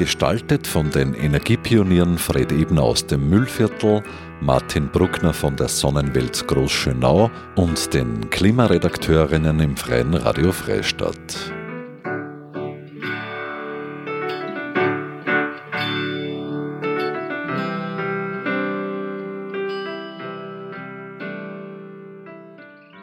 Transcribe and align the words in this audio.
Gestaltet 0.00 0.66
von 0.66 0.90
den 0.90 1.12
Energiepionieren 1.12 2.16
Fred 2.16 2.52
Ebner 2.52 2.84
aus 2.84 3.06
dem 3.06 3.28
Müllviertel, 3.28 4.02
Martin 4.40 4.88
Bruckner 4.88 5.34
von 5.34 5.56
der 5.56 5.68
Sonnenwelt 5.68 6.48
Großschönau 6.48 7.30
und 7.54 7.92
den 7.92 8.30
Klimaredakteurinnen 8.30 9.60
im 9.60 9.76
Freien 9.76 10.14
Radio 10.14 10.52
Freistadt. 10.52 11.52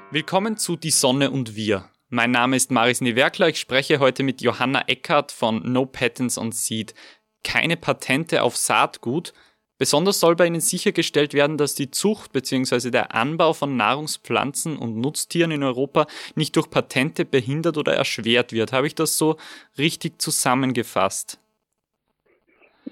Willkommen 0.10 0.58
zu 0.58 0.76
Die 0.78 0.90
Sonne 0.90 1.30
und 1.30 1.56
wir. 1.56 1.88
Mein 2.10 2.32
Name 2.32 2.56
ist 2.56 2.72
Maris 2.72 3.02
Niewerkler. 3.02 3.50
Ich 3.50 3.60
spreche 3.60 4.00
heute 4.00 4.24
mit 4.24 4.42
Johanna 4.42 4.84
Eckert 4.88 5.32
von 5.32 5.62
No 5.72 5.86
Patents 5.86 6.38
on 6.38 6.52
Seed. 6.52 6.94
Keine 7.44 7.78
Patente 7.78 8.44
auf 8.44 8.56
Saatgut, 8.56 9.34
Besonders 9.80 10.20
soll 10.20 10.36
bei 10.36 10.48
ihnen 10.48 10.60
sichergestellt 10.60 11.36
werden, 11.36 11.58
dass 11.58 11.76
die 11.76 11.92
Zucht 11.92 12.34
bzw. 12.34 12.90
der 12.90 13.14
Anbau 13.14 13.54
von 13.54 13.78
Nahrungspflanzen 13.78 14.78
und 14.78 14.98
Nutztieren 14.98 15.52
in 15.52 15.64
Europa 15.64 16.08
nicht 16.36 16.56
durch 16.56 16.72
Patente 16.72 17.26
behindert 17.26 17.78
oder 17.78 17.94
erschwert 17.94 18.54
wird. 18.54 18.74
Habe 18.74 18.88
ich 18.88 18.96
das 18.96 19.18
so 19.20 19.36
richtig 19.78 20.20
zusammengefasst? 20.20 21.40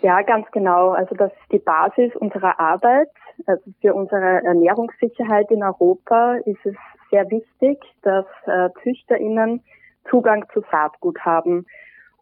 Ja, 0.04 0.22
ganz 0.22 0.45
genau. 0.52 0.92
Also 0.92 1.16
das 1.16 1.32
ist 1.32 1.52
die 1.54 1.59
Basis 1.59 2.16
unserer 2.17 2.59
Arbeit. 2.59 3.09
Also 3.48 3.64
für 3.82 3.95
unsere 3.95 4.44
Ernährungssicherheit 4.44 5.50
in 5.50 5.64
Europa 5.64 6.36
ist 6.45 6.64
es 6.66 6.76
sehr 7.16 7.31
wichtig, 7.31 7.80
dass 8.02 8.25
äh, 8.45 8.69
ZüchterInnen 8.83 9.63
Zugang 10.09 10.45
zu 10.53 10.61
Saatgut 10.69 11.17
haben. 11.21 11.66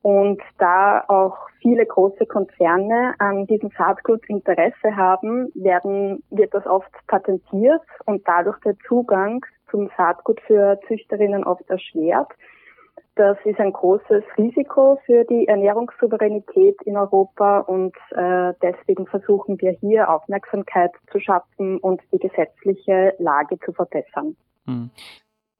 Und 0.03 0.41
da 0.59 1.03
auch 1.07 1.37
viele 1.61 1.85
große 1.85 2.25
Konzerne 2.25 3.15
an 3.19 3.47
diesem 3.47 3.71
Saatgut 3.77 4.21
Interesse 4.27 4.95
haben, 4.95 5.49
werden, 5.55 6.21
wird 6.29 6.53
das 6.53 6.65
oft 6.67 6.91
patentiert 7.07 7.81
und 8.05 8.27
dadurch 8.27 8.59
der 8.59 8.75
Zugang 8.87 9.43
zum 9.71 9.89
Saatgut 9.97 10.41
für 10.41 10.79
Züchterinnen 10.87 11.43
oft 11.43 11.67
erschwert. 11.69 12.31
Das 13.15 13.37
ist 13.45 13.59
ein 13.59 13.73
großes 13.73 14.23
Risiko 14.37 14.99
für 15.05 15.23
die 15.23 15.47
Ernährungssouveränität 15.47 16.81
in 16.83 16.97
Europa 16.97 17.59
und 17.59 17.95
äh, 18.11 18.53
deswegen 18.61 19.07
versuchen 19.07 19.59
wir 19.61 19.71
hier 19.71 20.09
Aufmerksamkeit 20.09 20.91
zu 21.11 21.19
schaffen 21.19 21.77
und 21.77 22.01
die 22.11 22.19
gesetzliche 22.19 23.15
Lage 23.19 23.57
zu 23.59 23.71
verbessern. 23.71 24.35
Hm. 24.65 24.91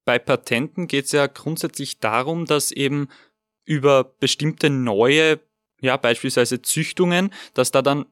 Bei 0.06 0.20
Patenten 0.20 0.88
geht 0.88 1.06
es 1.06 1.12
ja 1.14 1.28
grundsätzlich 1.28 2.00
darum, 2.00 2.46
dass 2.46 2.72
eben 2.72 3.08
über 3.66 4.04
bestimmte 4.04 4.70
neue, 4.70 5.40
ja, 5.80 5.98
beispielsweise 5.98 6.62
Züchtungen, 6.62 7.32
dass 7.54 7.72
da 7.72 7.82
dann 7.82 8.06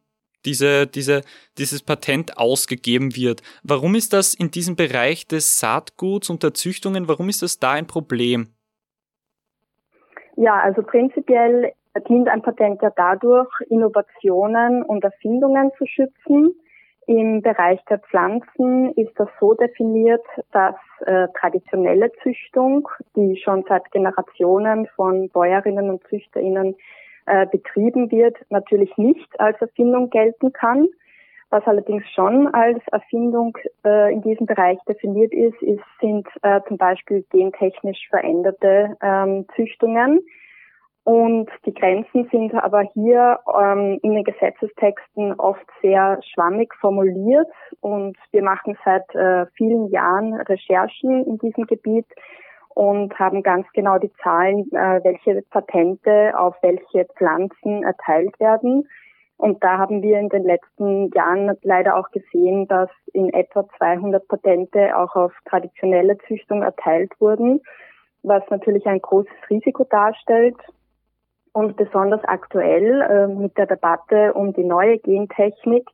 diese, 0.45 0.88
diese, 0.88 1.22
dieses 1.58 1.83
Patent 1.83 2.38
ausgegeben 2.38 3.16
wird. 3.16 3.42
Warum 3.64 3.95
ist 3.95 4.14
das 4.14 4.33
in 4.33 4.52
diesem 4.52 4.75
Bereich 4.75 5.28
des 5.28 5.59
Saatguts 5.59 6.30
und 6.30 6.44
der 6.44 6.53
Züchtungen, 6.53 7.08
warum 7.08 7.30
ist 7.30 7.42
das 7.42 7.59
da 7.59 7.72
ein 7.72 7.88
Problem? 7.88 8.48
Ja, 10.37 10.60
also 10.60 10.82
prinzipiell 10.82 11.73
dient 12.08 12.27
ein 12.30 12.42
Patent 12.42 12.82
ja 12.82 12.92
dadurch, 12.95 13.49
Innovationen 13.70 14.82
und 14.83 15.04
Erfindungen 15.04 15.71
zu 15.77 15.86
schützen. 15.86 16.55
Im 17.11 17.42
Bereich 17.42 17.83
der 17.89 17.99
Pflanzen 17.99 18.94
ist 18.94 19.11
das 19.17 19.27
so 19.38 19.54
definiert, 19.54 20.23
dass 20.54 20.76
äh, 21.02 21.27
traditionelle 21.38 22.10
Züchtung, 22.23 22.88
die 23.17 23.36
schon 23.36 23.66
seit 23.67 23.92
Generationen 23.92 24.88
von 24.95 25.27
Bäuerinnen 25.27 25.89
und 25.89 26.02
Züchterinnen 26.08 26.77
äh, 27.26 27.48
betrieben 27.48 28.11
wird, 28.11 28.38
natürlich 28.49 28.95
nicht 28.95 29.27
als 29.42 29.60
Erfindung 29.60 30.10
gelten 30.10 30.54
kann. 30.54 30.88
Was 31.49 31.67
allerdings 31.67 32.10
schon 32.16 32.48
als 32.48 32.80
Erfindung 32.94 33.58
äh, 33.83 34.14
in 34.14 34.22
diesem 34.22 34.45
Bereich 34.45 34.80
definiert 34.88 35.33
ist, 35.33 35.61
ist 35.61 35.83
sind 35.99 36.26
äh, 36.43 36.61
zum 36.70 36.78
Beispiel 36.78 37.26
gentechnisch 37.30 38.08
veränderte 38.10 38.95
ähm, 39.02 39.48
Züchtungen, 39.58 40.22
und 41.04 41.50
die 41.66 41.73
Grenzen 41.73 42.30
sind 42.32 42.54
aber 42.54 42.84
hier 42.94 43.39
ähm, 43.60 44.00
in 44.04 44.14
den 44.14 44.23
Gesetzestexten 44.23 45.34
oft 45.39 45.66
sehr 45.82 46.20
schwammig 46.34 46.73
formuliert. 46.80 47.50
Und 47.80 48.16
wir 48.32 48.44
machen 48.44 48.78
seit 48.86 49.14
äh, 49.16 49.48
vielen 49.58 49.88
Jahren 49.88 50.36
Recherchen 50.42 51.26
in 51.26 51.40
diesem 51.40 51.66
Gebiet 51.66 52.06
und 52.70 53.17
haben 53.17 53.42
ganz 53.42 53.66
genau 53.73 53.98
die 53.98 54.14
Zahlen, 54.22 54.72
äh, 54.73 55.04
welche 55.04 55.42
Patente 55.50 56.38
auf 56.38 56.56
welche 56.61 57.06
Pflanzen 57.17 57.84
erteilt 57.84 58.40
werden. 58.40 58.88
Und 59.38 59.64
da 59.64 59.80
haben 59.80 60.04
wir 60.04 60.20
in 60.20 60.30
den 60.30 60.44
letzten 60.44 61.10
Jahren 61.16 61.58
leider 61.64 61.95
auch 61.95 62.11
gesehen, 62.11 62.67
dass 62.67 62.92
in 63.11 63.34
etwa 63.34 63.67
200 63.80 64.28
Patente 64.28 64.95
auch 64.95 65.16
auf 65.16 65.34
traditionelle 65.45 66.20
Züchtung 66.28 66.61
erteilt 66.61 67.11
wurden, 67.20 67.60
was 68.22 68.44
natürlich 68.52 68.86
ein 68.86 69.02
großes 69.02 69.50
Risiko 69.50 69.84
darstellt 69.84 70.58
und 71.54 71.76
besonders 71.76 72.23
aktuell 72.23 73.02
äh, 73.02 73.28
mit 73.28 73.58
der 73.58 73.67
Debatte 73.67 74.34
um 74.34 74.54
die 74.54 74.64
neue 74.64 75.00
Gentechnik 75.00 75.88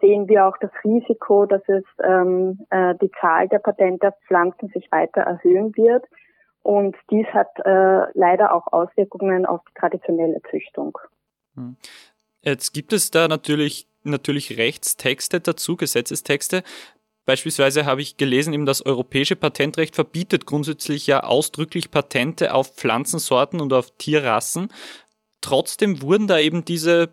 sehen 0.00 0.28
wir 0.28 0.46
auch 0.46 0.56
das 0.58 0.72
Risiko, 0.84 1.46
dass 1.46 1.62
es 1.68 1.84
ähm, 2.04 2.66
äh, 2.70 2.94
die 3.00 3.10
Zahl 3.20 3.48
der 3.48 3.60
Patente 3.60 4.08
auf 4.08 4.14
Pflanzen 4.26 4.68
sich 4.74 4.90
weiter 4.90 5.22
erhöhen 5.22 5.74
wird. 5.76 6.04
Und 6.62 6.96
dies 7.10 7.26
hat 7.28 7.50
äh, 7.64 8.10
leider 8.14 8.54
auch 8.54 8.72
Auswirkungen 8.72 9.46
auf 9.46 9.60
die 9.68 9.80
traditionelle 9.80 10.40
Züchtung. 10.50 10.98
Hm. 11.54 11.76
Jetzt 12.42 12.72
gibt 12.72 12.92
es 12.92 13.10
da 13.10 13.28
natürlich, 13.28 13.88
natürlich 14.02 14.58
Rechtstexte 14.58 15.40
dazu, 15.40 15.76
Gesetzestexte. 15.76 16.62
Beispielsweise 17.24 17.86
habe 17.86 18.02
ich 18.02 18.16
gelesen, 18.16 18.52
eben 18.52 18.66
das 18.66 18.84
europäische 18.84 19.36
Patentrecht 19.36 19.94
verbietet 19.94 20.44
grundsätzlich 20.44 21.06
ja 21.06 21.22
ausdrücklich 21.22 21.90
Patente 21.90 22.52
auf 22.52 22.74
Pflanzensorten 22.74 23.60
und 23.60 23.72
auf 23.72 23.92
Tierrassen. 23.96 24.72
Trotzdem 25.40 26.02
wurden 26.02 26.26
da 26.26 26.38
eben 26.38 26.64
diese 26.64 27.10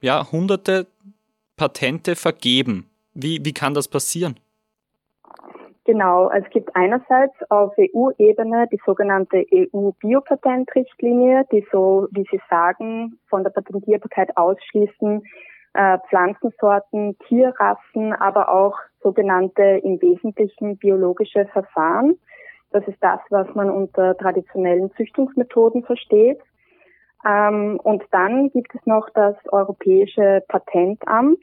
ja, 0.00 0.30
hunderte 0.32 0.86
Patente 1.56 2.16
vergeben. 2.16 2.88
Wie, 3.14 3.44
wie 3.44 3.52
kann 3.52 3.74
das 3.74 3.88
passieren? 3.88 4.36
Genau, 5.84 6.30
es 6.30 6.48
gibt 6.50 6.74
einerseits 6.76 7.34
auf 7.50 7.72
EU-Ebene 7.76 8.68
die 8.70 8.80
sogenannte 8.86 9.44
EU-Biopatentrichtlinie, 9.52 11.44
die 11.50 11.66
so, 11.72 12.06
wie 12.12 12.24
Sie 12.30 12.40
sagen, 12.48 13.18
von 13.28 13.42
der 13.42 13.50
Patentierbarkeit 13.50 14.36
ausschließen, 14.36 15.24
äh, 15.74 15.98
Pflanzensorten, 16.08 17.18
Tierrassen, 17.26 18.12
aber 18.12 18.48
auch 18.50 18.78
sogenannte 19.02 19.80
im 19.82 20.00
Wesentlichen 20.00 20.78
biologische 20.78 21.46
Verfahren. 21.46 22.18
Das 22.70 22.86
ist 22.88 22.98
das, 23.00 23.20
was 23.30 23.52
man 23.54 23.70
unter 23.70 24.16
traditionellen 24.16 24.90
Züchtungsmethoden 24.96 25.84
versteht. 25.84 26.40
Ähm, 27.24 27.78
und 27.82 28.02
dann 28.10 28.50
gibt 28.50 28.74
es 28.74 28.84
noch 28.86 29.08
das 29.10 29.36
Europäische 29.50 30.42
Patentamt, 30.48 31.38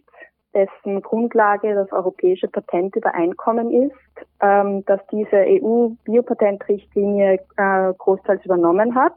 dessen 0.54 1.02
Grundlage 1.02 1.74
das 1.76 1.92
Europäische 1.92 2.48
Patentübereinkommen 2.48 3.72
ist, 3.72 3.96
ähm, 4.42 4.86
dass 4.86 5.00
diese 5.12 5.38
EU-Biopatentrichtlinie 5.38 7.40
äh, 7.58 7.94
großteils 7.98 8.46
übernommen 8.46 8.96
hat. 8.96 9.16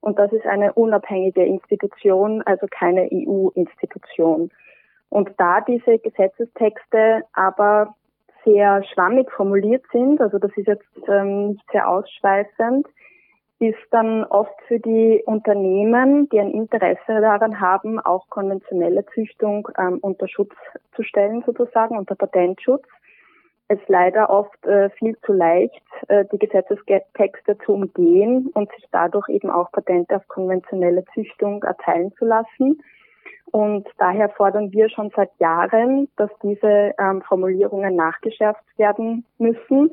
Und 0.00 0.18
das 0.18 0.30
ist 0.32 0.46
eine 0.46 0.72
unabhängige 0.74 1.44
Institution, 1.44 2.42
also 2.42 2.66
keine 2.70 3.08
EU-Institution. 3.10 4.50
Und 5.14 5.30
da 5.36 5.60
diese 5.60 6.00
Gesetzestexte 6.00 7.22
aber 7.34 7.94
sehr 8.44 8.82
schwammig 8.82 9.30
formuliert 9.30 9.84
sind, 9.92 10.20
also 10.20 10.40
das 10.40 10.50
ist 10.56 10.66
jetzt 10.66 11.08
ähm, 11.08 11.50
nicht 11.50 11.64
sehr 11.70 11.88
ausschweifend, 11.88 12.88
ist 13.60 13.78
dann 13.92 14.24
oft 14.24 14.60
für 14.66 14.80
die 14.80 15.22
Unternehmen, 15.24 16.28
die 16.30 16.40
ein 16.40 16.50
Interesse 16.50 17.20
daran 17.20 17.60
haben, 17.60 18.00
auch 18.00 18.28
konventionelle 18.28 19.06
Züchtung 19.14 19.68
ähm, 19.78 20.00
unter 20.02 20.26
Schutz 20.26 20.52
zu 20.96 21.04
stellen, 21.04 21.44
sozusagen, 21.46 21.96
unter 21.96 22.16
Patentschutz, 22.16 22.84
es 23.68 23.78
leider 23.86 24.30
oft 24.30 24.66
äh, 24.66 24.90
viel 24.98 25.16
zu 25.24 25.32
leicht, 25.32 25.80
äh, 26.08 26.24
die 26.32 26.40
Gesetzestexte 26.40 27.56
zu 27.58 27.74
umgehen 27.74 28.50
und 28.52 28.68
sich 28.72 28.88
dadurch 28.90 29.28
eben 29.28 29.48
auch 29.48 29.70
Patente 29.70 30.16
auf 30.16 30.26
konventionelle 30.26 31.04
Züchtung 31.14 31.62
erteilen 31.62 32.12
zu 32.18 32.24
lassen. 32.24 32.82
Und 33.54 33.86
daher 33.98 34.30
fordern 34.30 34.72
wir 34.72 34.90
schon 34.90 35.12
seit 35.14 35.30
Jahren, 35.38 36.08
dass 36.16 36.28
diese 36.42 36.92
ähm, 36.98 37.22
Formulierungen 37.22 37.94
nachgeschärft 37.94 38.64
werden 38.76 39.24
müssen, 39.38 39.92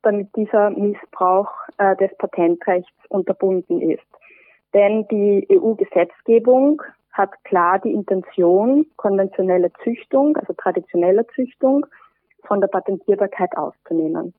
damit 0.00 0.34
dieser 0.34 0.70
Missbrauch 0.70 1.50
äh, 1.76 1.94
des 1.96 2.16
Patentrechts 2.16 2.90
unterbunden 3.10 3.82
ist. 3.82 4.06
Denn 4.72 5.06
die 5.08 5.46
EU-Gesetzgebung 5.52 6.80
hat 7.12 7.32
klar 7.44 7.80
die 7.80 7.92
Intention, 7.92 8.86
konventionelle 8.96 9.70
Züchtung, 9.84 10.34
also 10.38 10.54
traditionelle 10.54 11.26
Züchtung, 11.34 11.84
von 12.44 12.62
der 12.62 12.68
Patentierbarkeit 12.68 13.54
auszunehmen. 13.58 14.32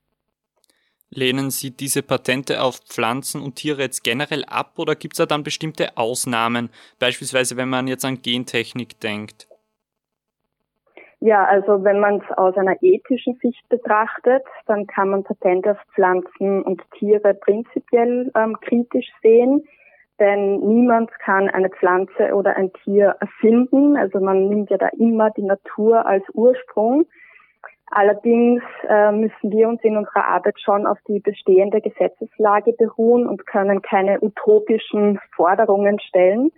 Lehnen 1.16 1.52
Sie 1.52 1.72
diese 1.72 2.02
Patente 2.02 2.62
auf 2.62 2.80
Pflanzen 2.80 3.42
und 3.42 3.56
Tiere 3.56 3.82
jetzt 3.82 4.04
generell 4.04 4.44
ab 4.46 4.74
oder 4.78 4.96
gibt 4.96 5.14
es 5.14 5.18
da 5.18 5.26
dann 5.26 5.44
bestimmte 5.44 5.98
Ausnahmen, 5.98 6.70
beispielsweise 7.00 7.56
wenn 7.58 7.70
man 7.70 7.88
jetzt 7.88 8.06
an 8.06 8.22
Gentechnik 8.22 9.00
denkt? 9.00 9.48
Ja, 11.20 11.46
also 11.46 11.84
wenn 11.84 12.00
man 12.00 12.18
es 12.18 12.38
aus 12.38 12.58
einer 12.58 12.76
ethischen 12.82 13.36
Sicht 13.42 13.70
betrachtet, 13.70 14.44
dann 14.66 14.88
kann 14.88 15.10
man 15.10 15.24
Patente 15.24 15.72
auf 15.72 15.78
Pflanzen 15.94 16.64
und 16.64 16.82
Tiere 16.98 17.34
prinzipiell 17.34 18.30
ähm, 18.36 18.58
kritisch 18.60 19.08
sehen, 19.22 19.64
denn 20.20 20.60
niemand 20.60 21.12
kann 21.20 21.50
eine 21.50 21.70
Pflanze 21.70 22.34
oder 22.34 22.58
ein 22.58 22.74
Tier 22.84 23.16
erfinden. 23.22 23.96
Also 23.96 24.20
man 24.20 24.50
nimmt 24.50 24.70
ja 24.70 24.78
da 24.78 24.90
immer 24.98 25.30
die 25.32 25.44
Natur 25.44 26.06
als 26.06 26.24
Ursprung. 26.34 27.06
Allerdings 27.96 28.64
äh, 28.90 29.12
müssen 29.12 29.52
wir 29.52 29.68
uns 29.70 29.84
in 29.84 29.98
unserer 29.98 30.28
Arbeit 30.28 30.60
schon 30.60 30.88
auf 30.88 30.98
die 31.08 31.20
bestehende 31.20 31.80
Gesetzeslage 31.80 32.74
beruhen 32.74 33.28
und 33.28 33.46
können 33.46 33.84
keine 33.84 34.20
utopischen 34.20 35.20
Forderungen 35.36 36.00
stellen. 36.00 36.52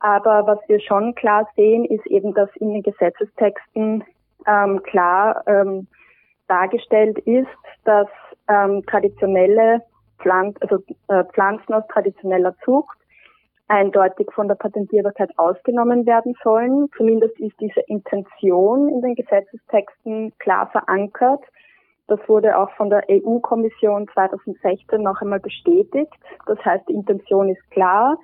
Aber 0.00 0.46
was 0.46 0.58
wir 0.68 0.78
schon 0.80 1.14
klar 1.14 1.48
sehen, 1.56 1.86
ist 1.86 2.06
eben, 2.08 2.34
dass 2.34 2.54
in 2.56 2.74
den 2.74 2.82
Gesetzestexten 2.82 4.04
ähm, 4.46 4.82
klar 4.82 5.42
ähm, 5.46 5.86
dargestellt 6.46 7.20
ist, 7.20 7.48
dass 7.84 8.08
ähm, 8.46 8.84
traditionelle 8.84 9.80
Pflanzen, 10.18 10.58
also 10.60 10.84
äh, 11.08 11.24
Pflanzen 11.24 11.72
aus 11.72 11.86
traditioneller 11.88 12.54
Zucht 12.66 12.98
eindeutig 13.68 14.28
von 14.32 14.48
der 14.48 14.54
Patentierbarkeit 14.54 15.30
ausgenommen 15.38 16.06
werden 16.06 16.34
sollen. 16.42 16.88
Zumindest 16.96 17.38
ist 17.40 17.58
diese 17.60 17.80
Intention 17.80 18.88
in 18.88 19.02
den 19.02 19.14
Gesetzestexten 19.14 20.32
klar 20.38 20.68
verankert. 20.70 21.42
Das 22.08 22.20
wurde 22.28 22.56
auch 22.56 22.70
von 22.76 22.90
der 22.90 23.02
EU-Kommission 23.10 24.08
2016 24.14 25.02
noch 25.02 25.20
einmal 25.20 25.40
bestätigt. 25.40 26.12
Das 26.46 26.64
heißt, 26.64 26.88
die 26.88 26.94
Intention 26.94 27.48
ist 27.48 27.70
klar, 27.70 28.16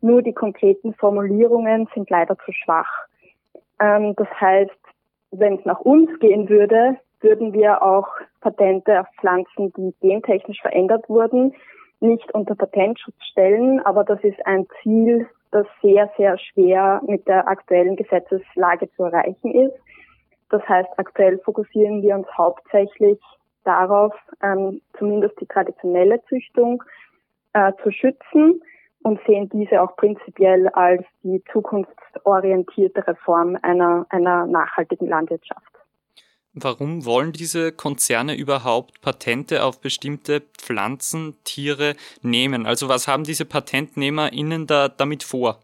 nur 0.00 0.22
die 0.22 0.32
konkreten 0.32 0.94
Formulierungen 0.94 1.88
sind 1.94 2.08
leider 2.08 2.36
zu 2.38 2.52
schwach. 2.52 2.90
Ähm, 3.78 4.14
das 4.16 4.28
heißt, 4.40 4.70
wenn 5.32 5.58
es 5.58 5.64
nach 5.66 5.80
uns 5.80 6.18
gehen 6.20 6.48
würde, 6.48 6.96
würden 7.20 7.52
wir 7.52 7.82
auch 7.82 8.08
Patente 8.40 9.00
auf 9.00 9.06
Pflanzen, 9.20 9.72
die 9.76 9.94
gentechnisch 10.00 10.60
verändert 10.62 11.08
wurden, 11.08 11.54
nicht 12.00 12.32
unter 12.34 12.54
Patentschutz 12.54 13.16
stellen, 13.30 13.80
aber 13.80 14.04
das 14.04 14.22
ist 14.22 14.44
ein 14.46 14.66
Ziel, 14.82 15.28
das 15.50 15.66
sehr, 15.82 16.10
sehr 16.16 16.38
schwer 16.38 17.00
mit 17.06 17.26
der 17.26 17.48
aktuellen 17.48 17.96
Gesetzeslage 17.96 18.90
zu 18.92 19.04
erreichen 19.04 19.54
ist. 19.54 19.74
Das 20.50 20.62
heißt, 20.68 20.90
aktuell 20.96 21.38
fokussieren 21.38 22.02
wir 22.02 22.14
uns 22.14 22.26
hauptsächlich 22.36 23.18
darauf, 23.64 24.14
ähm, 24.42 24.80
zumindest 24.98 25.40
die 25.40 25.46
traditionelle 25.46 26.22
Züchtung 26.28 26.82
äh, 27.52 27.72
zu 27.82 27.90
schützen 27.90 28.62
und 29.02 29.20
sehen 29.26 29.48
diese 29.48 29.82
auch 29.82 29.96
prinzipiell 29.96 30.68
als 30.68 31.04
die 31.22 31.42
zukunftsorientierte 31.52 33.06
Reform 33.06 33.58
einer, 33.62 34.06
einer 34.10 34.46
nachhaltigen 34.46 35.08
Landwirtschaft. 35.08 35.75
Warum 36.58 37.04
wollen 37.04 37.32
diese 37.32 37.70
Konzerne 37.70 38.34
überhaupt 38.34 39.02
Patente 39.02 39.62
auf 39.62 39.78
bestimmte 39.78 40.40
Pflanzen, 40.56 41.36
Tiere 41.44 41.92
nehmen? 42.22 42.64
Also 42.64 42.88
was 42.88 43.06
haben 43.06 43.24
diese 43.24 43.44
PatentnehmerInnen 43.44 44.66
da 44.66 44.88
damit 44.88 45.22
vor? 45.22 45.58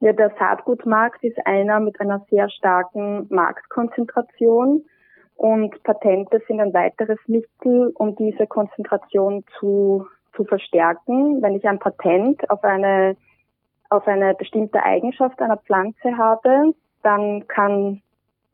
Ja, 0.00 0.14
der 0.14 0.32
Saatgutmarkt 0.38 1.22
ist 1.22 1.36
einer 1.44 1.80
mit 1.80 2.00
einer 2.00 2.24
sehr 2.30 2.48
starken 2.48 3.26
Marktkonzentration 3.28 4.86
und 5.34 5.82
Patente 5.82 6.40
sind 6.48 6.60
ein 6.60 6.72
weiteres 6.72 7.18
Mittel, 7.26 7.92
um 7.94 8.16
diese 8.16 8.46
Konzentration 8.46 9.44
zu, 9.58 10.06
zu 10.34 10.44
verstärken. 10.44 11.42
Wenn 11.42 11.56
ich 11.56 11.68
ein 11.68 11.78
Patent 11.78 12.48
auf 12.48 12.64
eine, 12.64 13.18
auf 13.90 14.06
eine 14.06 14.34
bestimmte 14.34 14.82
Eigenschaft 14.82 15.42
einer 15.42 15.58
Pflanze 15.58 16.16
habe, 16.16 16.72
dann 17.02 17.46
kann 17.48 18.00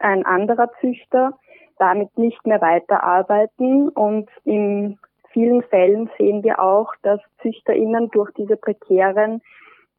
ein 0.03 0.27
anderer 0.27 0.71
Züchter 0.81 1.39
damit 1.79 2.17
nicht 2.17 2.47
mehr 2.47 2.61
weiterarbeiten 2.61 3.89
und 3.89 4.29
in 4.45 4.99
vielen 5.33 5.63
Fällen 5.63 6.11
sehen 6.19 6.45
wir 6.45 6.61
auch, 6.61 6.93
dass 7.03 7.21
ZüchterInnen 7.41 8.11
durch 8.11 8.31
diese 8.35 8.57
prekären 8.57 9.43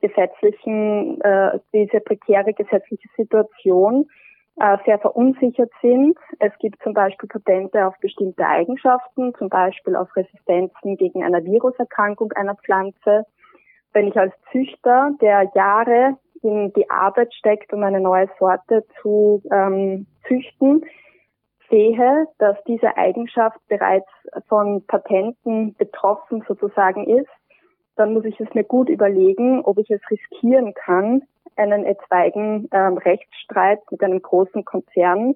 gesetzlichen, 0.01 1.19
äh, 1.21 1.59
diese 1.73 2.00
prekäre 2.01 2.53
gesetzliche 2.53 3.07
Situation 3.17 4.07
äh, 4.57 4.77
sehr 4.85 5.00
verunsichert 5.00 5.71
sind. 5.81 6.17
Es 6.39 6.51
gibt 6.59 6.81
zum 6.83 6.94
Beispiel 6.94 7.27
Patente 7.27 7.88
auf 7.88 7.97
bestimmte 8.00 8.45
Eigenschaften, 8.45 9.33
zum 9.35 9.50
Beispiel 9.50 9.95
auf 9.95 10.15
Resistenzen 10.15 10.97
gegen 10.97 11.23
eine 11.23 11.44
Viruserkrankung 11.44 12.31
einer 12.33 12.55
Pflanze. 12.55 13.25
Wenn 13.94 14.07
ich 14.07 14.17
als 14.17 14.33
Züchter, 14.51 15.11
der 15.21 15.50
Jahre 15.55 16.17
in 16.43 16.73
die 16.73 16.89
Arbeit 16.89 17.33
steckt, 17.33 17.73
um 17.73 17.83
eine 17.83 17.99
neue 17.99 18.29
Sorte 18.39 18.85
zu 19.01 19.41
ähm, 19.51 20.05
züchten, 20.27 20.85
sehe, 21.69 22.27
dass 22.37 22.57
diese 22.65 22.97
Eigenschaft 22.97 23.59
bereits 23.67 24.09
von 24.47 24.85
Patenten 24.85 25.75
betroffen 25.75 26.43
sozusagen 26.47 27.07
ist, 27.07 27.29
dann 27.95 28.13
muss 28.13 28.25
ich 28.25 28.39
es 28.39 28.53
mir 28.53 28.63
gut 28.63 28.89
überlegen, 28.89 29.61
ob 29.63 29.77
ich 29.77 29.89
es 29.89 30.01
riskieren 30.09 30.73
kann, 30.73 31.23
einen 31.55 31.85
etwaigen 31.85 32.67
ähm, 32.71 32.97
Rechtsstreit 32.97 33.79
mit 33.91 34.03
einem 34.03 34.21
großen 34.21 34.65
Konzern 34.65 35.35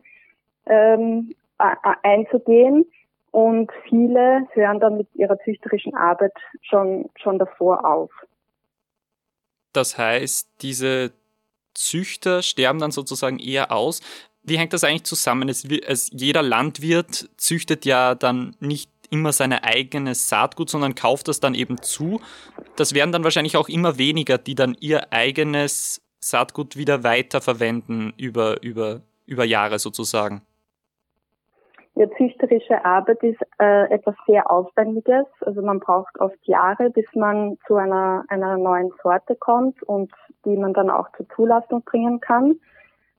ähm, 0.65 1.33
einzugehen. 1.57 2.85
Und 3.31 3.71
viele 3.87 4.47
hören 4.53 4.79
dann 4.79 4.97
mit 4.97 5.07
ihrer 5.13 5.37
züchterischen 5.39 5.95
Arbeit 5.95 6.33
schon, 6.61 7.09
schon 7.15 7.37
davor 7.37 7.85
auf. 7.85 8.11
Das 9.77 9.95
heißt, 9.95 10.49
diese 10.63 11.11
Züchter 11.75 12.41
sterben 12.41 12.79
dann 12.79 12.89
sozusagen 12.89 13.37
eher 13.37 13.71
aus. 13.71 14.01
Wie 14.41 14.57
hängt 14.57 14.73
das 14.73 14.83
eigentlich 14.83 15.03
zusammen? 15.03 15.49
Es, 15.49 15.65
es, 15.65 16.09
jeder 16.11 16.41
Landwirt 16.41 17.29
züchtet 17.37 17.85
ja 17.85 18.15
dann 18.15 18.55
nicht 18.59 18.89
immer 19.11 19.33
seine 19.33 19.63
eigene 19.63 20.15
Saatgut, 20.15 20.71
sondern 20.71 20.95
kauft 20.95 21.27
das 21.27 21.39
dann 21.39 21.53
eben 21.53 21.79
zu. 21.83 22.19
Das 22.75 22.95
werden 22.95 23.11
dann 23.11 23.23
wahrscheinlich 23.23 23.55
auch 23.55 23.69
immer 23.69 23.99
weniger, 23.99 24.39
die 24.39 24.55
dann 24.55 24.75
ihr 24.79 25.13
eigenes 25.13 26.01
Saatgut 26.21 26.75
wieder 26.75 27.03
weiterverwenden 27.03 28.13
über, 28.17 28.63
über, 28.63 29.03
über 29.27 29.45
Jahre 29.45 29.77
sozusagen. 29.77 30.41
Ja, 31.97 32.07
züchterische 32.11 32.85
Arbeit 32.85 33.23
ist 33.23 33.41
äh, 33.59 33.89
etwas 33.89 34.13
sehr 34.27 34.51
Aufwendiges. 34.51 35.25
Also 35.41 35.63
man 35.63 35.79
braucht 35.79 36.19
oft 36.19 36.37
Jahre, 36.43 36.91
bis 36.91 37.07
man 37.15 37.57
zu 37.65 37.75
einer, 37.75 38.23
einer 38.27 38.55
neuen 38.59 38.91
Sorte 39.01 39.35
kommt 39.35 39.81
und 39.81 40.11
die 40.45 40.57
man 40.57 40.73
dann 40.73 40.91
auch 40.91 41.11
zur 41.13 41.27
Zulassung 41.29 41.81
bringen 41.81 42.19
kann. 42.19 42.59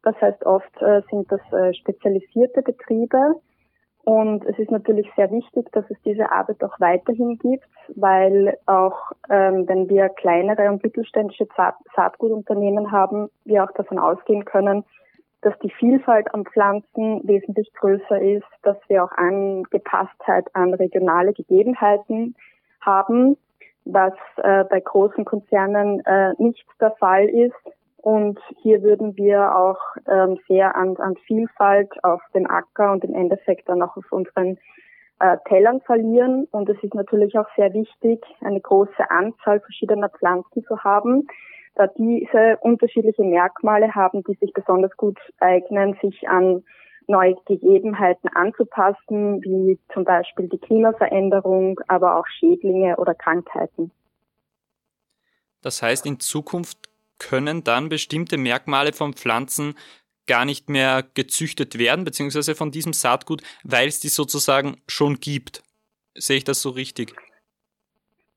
Das 0.04 0.14
heißt, 0.20 0.46
oft 0.46 0.80
äh, 0.80 1.02
sind 1.10 1.26
das 1.32 1.40
äh, 1.52 1.74
spezialisierte 1.74 2.62
Betriebe. 2.62 3.40
Und 4.04 4.46
es 4.46 4.56
ist 4.60 4.70
natürlich 4.70 5.10
sehr 5.16 5.32
wichtig, 5.32 5.66
dass 5.72 5.84
es 5.90 6.00
diese 6.04 6.30
Arbeit 6.30 6.62
auch 6.62 6.78
weiterhin 6.78 7.36
gibt, 7.36 7.66
weil 7.96 8.56
auch 8.66 9.10
ähm, 9.28 9.66
wenn 9.66 9.88
wir 9.88 10.08
kleinere 10.08 10.70
und 10.70 10.84
mittelständische 10.84 11.48
Saatgutunternehmen 11.96 12.92
haben, 12.92 13.28
wir 13.44 13.64
auch 13.64 13.72
davon 13.72 13.98
ausgehen 13.98 14.44
können, 14.44 14.84
dass 15.42 15.58
die 15.60 15.70
Vielfalt 15.70 16.32
an 16.34 16.44
Pflanzen 16.44 17.20
wesentlich 17.24 17.72
größer 17.74 18.20
ist, 18.20 18.46
dass 18.62 18.76
wir 18.88 19.04
auch 19.04 19.12
Angepasstheit 19.12 20.46
an 20.54 20.74
regionale 20.74 21.32
Gegebenheiten 21.32 22.34
haben, 22.80 23.36
was 23.84 24.14
äh, 24.38 24.64
bei 24.64 24.80
großen 24.80 25.24
Konzernen 25.24 26.00
äh, 26.04 26.34
nicht 26.38 26.64
der 26.80 26.92
Fall 26.92 27.26
ist. 27.26 27.54
Und 27.98 28.38
hier 28.62 28.82
würden 28.82 29.16
wir 29.16 29.56
auch 29.56 29.78
ähm, 30.08 30.38
sehr 30.48 30.76
an, 30.76 30.96
an 30.96 31.16
Vielfalt 31.26 31.92
auf 32.04 32.20
dem 32.34 32.48
Acker 32.48 32.92
und 32.92 33.04
im 33.04 33.14
Endeffekt 33.14 33.68
dann 33.68 33.82
auch 33.82 33.96
auf 33.96 34.10
unseren 34.12 34.58
äh, 35.20 35.36
Tellern 35.46 35.80
verlieren. 35.80 36.46
Und 36.50 36.68
es 36.68 36.82
ist 36.82 36.94
natürlich 36.94 37.38
auch 37.38 37.48
sehr 37.56 37.72
wichtig, 37.72 38.24
eine 38.40 38.60
große 38.60 39.10
Anzahl 39.10 39.60
verschiedener 39.60 40.08
Pflanzen 40.08 40.64
zu 40.64 40.82
haben, 40.84 41.26
da 41.78 41.86
diese 41.86 42.58
unterschiedliche 42.60 43.22
Merkmale 43.22 43.94
haben, 43.94 44.22
die 44.24 44.34
sich 44.34 44.52
besonders 44.52 44.96
gut 44.96 45.18
eignen, 45.38 45.96
sich 46.02 46.28
an 46.28 46.64
neue 47.06 47.36
Gegebenheiten 47.46 48.28
anzupassen, 48.34 49.42
wie 49.42 49.78
zum 49.94 50.04
Beispiel 50.04 50.48
die 50.48 50.58
Klimaveränderung, 50.58 51.80
aber 51.88 52.18
auch 52.18 52.26
Schädlinge 52.26 52.96
oder 52.96 53.14
Krankheiten. 53.14 53.90
Das 55.62 55.82
heißt, 55.82 56.04
in 56.04 56.20
Zukunft 56.20 56.90
können 57.18 57.64
dann 57.64 57.88
bestimmte 57.88 58.36
Merkmale 58.36 58.92
von 58.92 59.14
Pflanzen 59.14 59.74
gar 60.26 60.44
nicht 60.44 60.68
mehr 60.68 61.04
gezüchtet 61.14 61.78
werden, 61.78 62.04
beziehungsweise 62.04 62.54
von 62.54 62.70
diesem 62.70 62.92
Saatgut, 62.92 63.42
weil 63.64 63.88
es 63.88 64.00
die 64.00 64.08
sozusagen 64.08 64.82
schon 64.86 65.18
gibt. 65.20 65.62
Sehe 66.14 66.36
ich 66.36 66.44
das 66.44 66.60
so 66.60 66.70
richtig? 66.70 67.14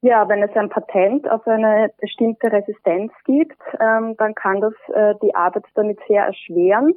Ja, 0.04 0.28
wenn 0.28 0.42
es 0.42 0.56
ein 0.56 0.70
Patent 0.70 1.30
auf 1.30 1.48
eine 1.48 1.92
bestimmte 2.00 2.52
Resistenz 2.52 3.14
gibt, 3.24 3.62
ähm, 3.80 4.16
dann 4.18 4.34
kann 4.34 4.60
das 4.60 4.74
äh, 4.94 5.14
die 5.22 5.36
Arbeit 5.36 5.66
damit 5.76 6.00
sehr 6.08 6.26
erschweren. 6.26 6.96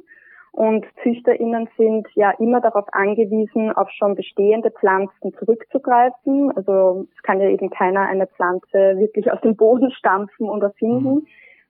Und 0.51 0.85
ZüchterInnen 1.03 1.69
sind 1.77 2.07
ja 2.15 2.31
immer 2.39 2.61
darauf 2.61 2.85
angewiesen, 2.93 3.71
auf 3.73 3.89
schon 3.91 4.15
bestehende 4.15 4.71
Pflanzen 4.71 5.33
zurückzugreifen. 5.33 6.51
Also 6.55 7.05
es 7.15 7.23
kann 7.23 7.41
ja 7.41 7.49
eben 7.49 7.69
keiner 7.69 8.07
eine 8.07 8.25
Pflanze 8.25 8.97
wirklich 8.97 9.31
aus 9.31 9.41
dem 9.41 9.55
Boden 9.55 9.91
stampfen 9.91 10.49
und 10.49 10.63
erfinden, 10.63 11.15
mhm. 11.15 11.27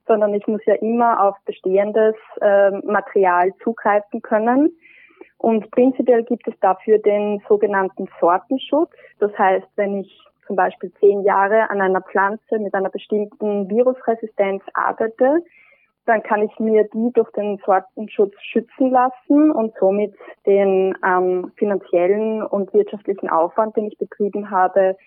sondern 0.07 0.33
ich 0.35 0.47
muss 0.47 0.63
ja 0.65 0.75
immer 0.75 1.21
auf 1.21 1.35
bestehendes 1.45 2.15
äh, 2.39 2.71
Material 2.85 3.51
zugreifen 3.61 4.21
können. 4.21 4.71
Und 5.39 5.69
prinzipiell 5.71 6.23
gibt 6.23 6.47
es 6.47 6.53
dafür 6.61 6.99
den 6.99 7.41
sogenannten 7.49 8.07
Sortenschutz. 8.21 8.91
Das 9.19 9.37
heißt, 9.37 9.67
wenn 9.75 10.01
ich 10.01 10.25
zum 10.47 10.55
Beispiel 10.55 10.91
zehn 10.99 11.23
Jahre 11.23 11.69
an 11.69 11.81
einer 11.81 12.01
Pflanze 12.01 12.59
mit 12.59 12.73
einer 12.73 12.89
bestimmten 12.89 13.69
Virusresistenz 13.69 14.63
arbeite, 14.73 15.43
dann 16.05 16.21
kann 16.21 16.43
ich 16.43 16.59
mir 16.59 16.87
die 16.93 17.11
durch 17.13 17.31
den 17.31 17.59
Sortenschutz 17.65 18.35
schützen 18.41 18.91
lassen 18.91 19.51
und 19.51 19.73
somit 19.79 20.13
den 20.45 20.95
ähm, 21.03 21.51
finanziellen 21.57 22.43
und 22.43 22.73
wirtschaftlichen 22.73 23.29
Aufwand, 23.29 23.75
den 23.75 23.87
ich 23.87 23.97
betrieben 23.97 24.51
habe, 24.51 24.97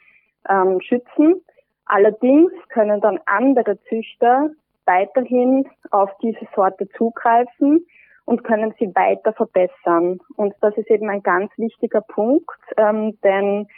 ähm, 0.49 0.80
schützen. 0.80 1.42
Allerdings 1.87 2.52
können 2.68 3.00
dann 3.00 3.21
andere 3.26 3.80
Züchter 3.85 4.50
weiterhin 4.87 5.68
auf 5.90 6.11
diese 6.21 6.47
Sorte 6.54 6.88
zugreifen 6.97 7.87
und 8.25 8.45
können 8.45 8.75
sie 8.78 8.95
weiter 8.95 9.33
verbessern. 9.33 10.18
Und 10.37 10.54
das 10.61 10.76
ist 10.76 10.90
eben 10.90 11.09
ein 11.09 11.23
ganz 11.23 11.50
wichtiger 11.57 12.00
Punkt, 12.00 12.61
ähm, 12.76 13.18
denn 13.23 13.68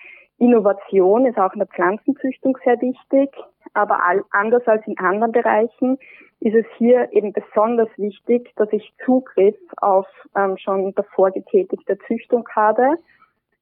Innovation 0.41 1.27
ist 1.27 1.39
auch 1.39 1.53
in 1.53 1.59
der 1.59 1.69
Pflanzenzüchtung 1.69 2.57
sehr 2.65 2.81
wichtig, 2.81 3.31
aber 3.75 4.01
anders 4.31 4.67
als 4.67 4.85
in 4.87 4.99
anderen 4.99 5.33
Bereichen 5.33 5.99
ist 6.41 6.55
es 6.55 6.65
hier 6.79 7.13
eben 7.13 7.35
besonders 7.35 7.91
wichtig, 7.99 8.51
dass 8.57 8.73
ich 8.73 8.93
Zugriff 9.05 9.57
auf 9.77 10.07
ähm, 10.35 10.57
schon 10.57 10.95
davor 10.95 11.31
getätigte 11.31 11.99
Züchtung 12.07 12.49
habe. 12.57 12.97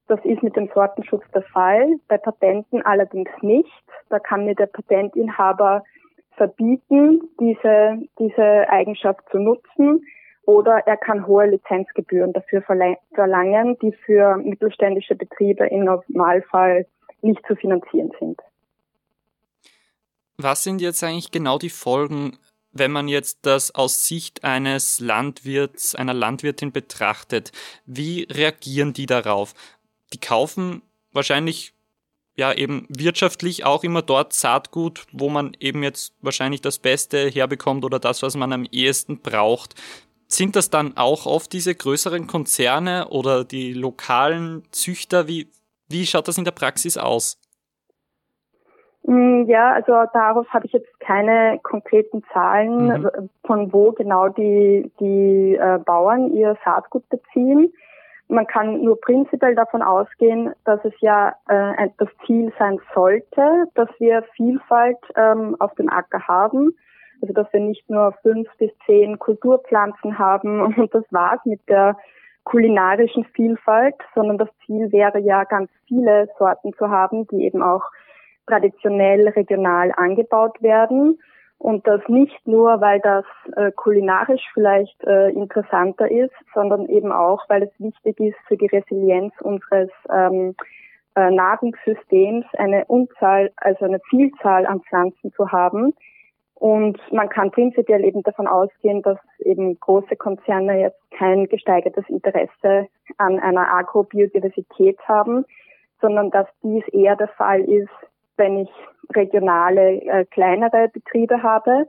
Das 0.06 0.24
ist 0.24 0.42
mit 0.44 0.54
dem 0.54 0.70
Sortenschutz 0.72 1.24
der 1.34 1.42
Fall, 1.42 1.96
bei 2.06 2.16
Patenten 2.16 2.80
allerdings 2.86 3.30
nicht. 3.42 3.84
Da 4.08 4.20
kann 4.20 4.44
mir 4.44 4.54
der 4.54 4.66
Patentinhaber 4.66 5.82
verbieten, 6.36 7.28
diese, 7.40 7.98
diese 8.20 8.70
Eigenschaft 8.70 9.28
zu 9.30 9.38
nutzen 9.40 10.06
oder 10.48 10.78
er 10.86 10.96
kann 10.96 11.26
hohe 11.26 11.44
Lizenzgebühren 11.44 12.32
dafür 12.32 12.62
verlangen, 12.62 13.76
die 13.82 13.92
für 13.92 14.38
mittelständische 14.38 15.14
Betriebe 15.14 15.66
im 15.66 15.84
Normalfall 15.84 16.86
nicht 17.20 17.42
zu 17.46 17.54
finanzieren 17.54 18.12
sind. 18.18 18.40
Was 20.38 20.64
sind 20.64 20.80
jetzt 20.80 21.04
eigentlich 21.04 21.32
genau 21.32 21.58
die 21.58 21.68
Folgen, 21.68 22.38
wenn 22.72 22.92
man 22.92 23.08
jetzt 23.08 23.44
das 23.44 23.74
aus 23.74 24.06
Sicht 24.06 24.42
eines 24.42 25.00
Landwirts, 25.00 25.94
einer 25.94 26.14
Landwirtin 26.14 26.72
betrachtet? 26.72 27.52
Wie 27.84 28.26
reagieren 28.30 28.94
die 28.94 29.04
darauf? 29.04 29.52
Die 30.14 30.18
kaufen 30.18 30.80
wahrscheinlich 31.12 31.74
ja 32.36 32.54
eben 32.54 32.86
wirtschaftlich 32.88 33.66
auch 33.66 33.84
immer 33.84 34.00
dort 34.00 34.32
Saatgut, 34.32 35.04
wo 35.12 35.28
man 35.28 35.54
eben 35.60 35.82
jetzt 35.82 36.14
wahrscheinlich 36.22 36.62
das 36.62 36.78
Beste 36.78 37.28
herbekommt 37.28 37.84
oder 37.84 37.98
das, 37.98 38.22
was 38.22 38.34
man 38.34 38.52
am 38.54 38.64
ehesten 38.64 39.18
braucht. 39.20 39.74
Sind 40.30 40.56
das 40.56 40.68
dann 40.68 40.96
auch 40.96 41.24
oft 41.24 41.52
diese 41.54 41.74
größeren 41.74 42.26
Konzerne 42.26 43.08
oder 43.08 43.44
die 43.44 43.72
lokalen 43.72 44.62
Züchter? 44.72 45.26
Wie, 45.26 45.48
wie 45.88 46.04
schaut 46.04 46.28
das 46.28 46.36
in 46.36 46.44
der 46.44 46.52
Praxis 46.52 46.98
aus? 46.98 47.40
Mm, 49.04 49.44
ja, 49.46 49.72
also 49.72 49.92
darauf 50.12 50.46
habe 50.50 50.66
ich 50.66 50.72
jetzt 50.72 51.00
keine 51.00 51.58
konkreten 51.62 52.22
Zahlen, 52.30 52.88
mhm. 52.88 53.30
von 53.46 53.72
wo 53.72 53.92
genau 53.92 54.28
die, 54.28 54.92
die 55.00 55.56
äh, 55.58 55.78
Bauern 55.78 56.30
ihr 56.34 56.58
Saatgut 56.62 57.08
beziehen. 57.08 57.72
Man 58.28 58.46
kann 58.46 58.82
nur 58.82 59.00
prinzipiell 59.00 59.54
davon 59.54 59.80
ausgehen, 59.80 60.52
dass 60.66 60.84
es 60.84 60.92
ja 61.00 61.34
äh, 61.48 61.88
das 61.96 62.10
Ziel 62.26 62.52
sein 62.58 62.78
sollte, 62.94 63.64
dass 63.74 63.88
wir 63.98 64.24
Vielfalt 64.36 64.98
ähm, 65.16 65.56
auf 65.58 65.74
dem 65.76 65.88
Acker 65.88 66.28
haben 66.28 66.76
also 67.20 67.34
dass 67.34 67.52
wir 67.52 67.60
nicht 67.60 67.88
nur 67.88 68.12
fünf 68.22 68.48
bis 68.58 68.70
zehn 68.86 69.18
Kulturpflanzen 69.18 70.18
haben 70.18 70.60
und 70.76 70.94
das 70.94 71.04
war's 71.10 71.40
mit 71.44 71.60
der 71.68 71.96
kulinarischen 72.44 73.24
Vielfalt, 73.34 73.96
sondern 74.14 74.38
das 74.38 74.48
Ziel 74.64 74.90
wäre 74.90 75.18
ja 75.18 75.44
ganz 75.44 75.70
viele 75.86 76.28
Sorten 76.38 76.72
zu 76.74 76.88
haben, 76.88 77.26
die 77.28 77.44
eben 77.44 77.62
auch 77.62 77.84
traditionell 78.46 79.28
regional 79.28 79.92
angebaut 79.96 80.62
werden. 80.62 81.18
Und 81.58 81.86
das 81.86 82.00
nicht 82.08 82.46
nur, 82.46 82.80
weil 82.80 83.00
das 83.00 83.24
äh, 83.56 83.72
kulinarisch 83.72 84.44
vielleicht 84.54 85.02
äh, 85.04 85.30
interessanter 85.30 86.10
ist, 86.10 86.32
sondern 86.54 86.86
eben 86.86 87.12
auch, 87.12 87.44
weil 87.48 87.64
es 87.64 87.70
wichtig 87.78 88.18
ist 88.20 88.38
für 88.46 88.56
die 88.56 88.68
Resilienz 88.68 89.34
unseres 89.40 89.90
ähm, 90.10 90.54
äh, 91.16 91.30
Nahrungssystems, 91.30 92.46
eine 92.56 92.84
Unzahl, 92.86 93.50
also 93.56 93.86
eine 93.86 93.98
Vielzahl 94.08 94.66
an 94.66 94.80
Pflanzen 94.82 95.32
zu 95.32 95.50
haben, 95.50 95.94
und 96.58 96.98
man 97.12 97.28
kann 97.28 97.52
prinzipiell 97.52 98.04
eben 98.04 98.24
davon 98.24 98.48
ausgehen, 98.48 99.00
dass 99.02 99.18
eben 99.38 99.78
große 99.78 100.16
Konzerne 100.16 100.80
jetzt 100.80 101.00
kein 101.12 101.46
gesteigertes 101.46 102.04
Interesse 102.08 102.88
an 103.16 103.38
einer 103.38 103.72
Agrobiodiversität 103.72 104.98
haben, 105.06 105.44
sondern 106.00 106.30
dass 106.30 106.48
dies 106.64 106.82
eher 106.88 107.14
der 107.14 107.28
Fall 107.28 107.60
ist, 107.60 107.92
wenn 108.36 108.58
ich 108.58 108.70
regionale, 109.14 110.02
äh, 110.02 110.24
kleinere 110.24 110.88
Betriebe 110.88 111.44
habe. 111.44 111.86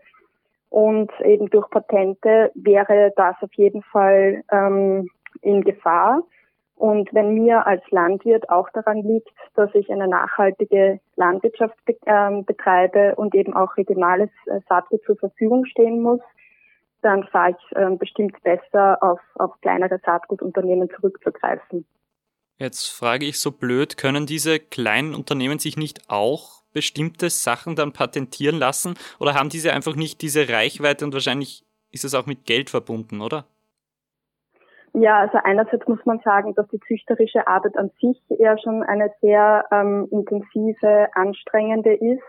Und 0.70 1.12
eben 1.22 1.50
durch 1.50 1.68
Patente 1.72 2.52
wäre 2.54 3.12
das 3.16 3.36
auf 3.42 3.54
jeden 3.56 3.82
Fall 3.82 4.44
ähm, 4.52 5.10
in 5.42 5.64
Gefahr. 5.64 6.22
Und 6.80 7.14
wenn 7.14 7.34
mir 7.34 7.68
als 7.68 7.84
Landwirt 7.92 8.50
auch 8.50 8.70
daran 8.70 9.04
liegt, 9.04 9.28
dass 9.54 9.70
ich 9.76 9.92
eine 9.92 10.08
nachhaltige 10.08 11.02
Landwirtschaft 11.18 11.76
be 11.84 11.98
äh, 12.06 12.42
betreibe 12.44 13.16
und 13.16 13.36
eben 13.36 13.54
auch 13.54 13.76
regionales 13.76 14.30
äh, 14.46 14.62
Saatgut 14.70 15.04
zur 15.04 15.18
Verfügung 15.18 15.66
stehen 15.66 16.02
muss, 16.02 16.22
dann 17.02 17.26
fahre 17.26 17.52
ich 17.52 17.76
äh, 17.76 17.94
bestimmt 17.98 18.42
besser 18.44 18.98
auf, 19.04 19.20
auf 19.36 19.60
kleinere 19.60 20.00
Saatgutunternehmen 20.06 20.90
zurückzugreifen. 20.90 21.86
Jetzt 22.56 22.88
frage 22.88 23.26
ich 23.26 23.42
so 23.42 23.52
blöd, 23.52 23.98
können 23.98 24.26
diese 24.26 24.58
kleinen 24.58 25.16
Unternehmen 25.16 25.60
sich 25.60 25.76
nicht 25.76 26.10
auch 26.10 26.64
bestimmte 26.72 27.30
Sachen 27.30 27.76
dann 27.76 27.92
patentieren 27.92 28.58
lassen 28.58 28.96
oder 29.20 29.34
haben 29.34 29.50
diese 29.50 29.74
einfach 29.74 29.98
nicht 29.98 30.22
diese 30.22 30.48
Reichweite 30.48 31.04
und 31.04 31.12
wahrscheinlich 31.12 31.66
ist 31.92 32.06
es 32.06 32.14
auch 32.14 32.26
mit 32.26 32.46
Geld 32.46 32.70
verbunden, 32.70 33.20
oder? 33.20 33.48
Ja, 34.94 35.20
also 35.20 35.38
einerseits 35.44 35.88
muss 35.88 36.04
man 36.06 36.20
sagen, 36.20 36.56
dass 36.56 36.68
die 36.70 36.80
züchterische 36.80 37.48
Arbeit 37.48 37.78
an 37.78 37.92
sich 38.02 38.20
eher 38.30 38.58
schon 38.58 38.84
eine 38.84 39.12
sehr 39.22 39.66
ähm, 39.72 40.08
intensive, 40.12 41.08
anstrengende 41.14 41.94
ist. 41.94 42.24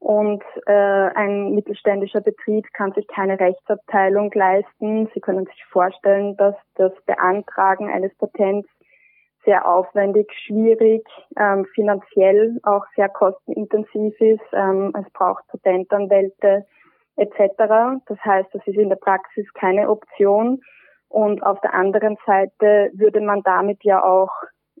Und 0.00 0.44
äh, 0.66 0.72
ein 0.72 1.54
mittelständischer 1.54 2.20
Betrieb 2.20 2.66
kann 2.72 2.92
sich 2.92 3.06
keine 3.08 3.40
Rechtsabteilung 3.40 4.30
leisten. 4.32 5.08
Sie 5.12 5.20
können 5.20 5.46
sich 5.46 5.64
vorstellen, 5.72 6.36
dass 6.36 6.54
das 6.76 6.92
Beantragen 7.04 7.90
eines 7.90 8.14
Patents 8.16 8.68
sehr 9.44 9.66
aufwendig, 9.66 10.30
schwierig, 10.46 11.04
ähm, 11.36 11.64
finanziell 11.74 12.60
auch 12.62 12.84
sehr 12.94 13.08
kostenintensiv 13.08 14.20
ist. 14.20 14.42
Ähm, 14.52 14.94
es 14.94 15.10
braucht 15.12 15.46
Patentanwälte 15.48 16.64
etc. 17.16 18.00
Das 18.06 18.18
heißt, 18.24 18.48
das 18.52 18.64
ist 18.66 18.76
in 18.76 18.90
der 18.90 18.96
Praxis 18.96 19.52
keine 19.54 19.90
Option. 19.90 20.60
Und 21.08 21.42
auf 21.42 21.60
der 21.60 21.74
anderen 21.74 22.16
Seite 22.26 22.90
würde 22.94 23.20
man 23.20 23.42
damit 23.42 23.82
ja 23.82 24.02
auch 24.02 24.30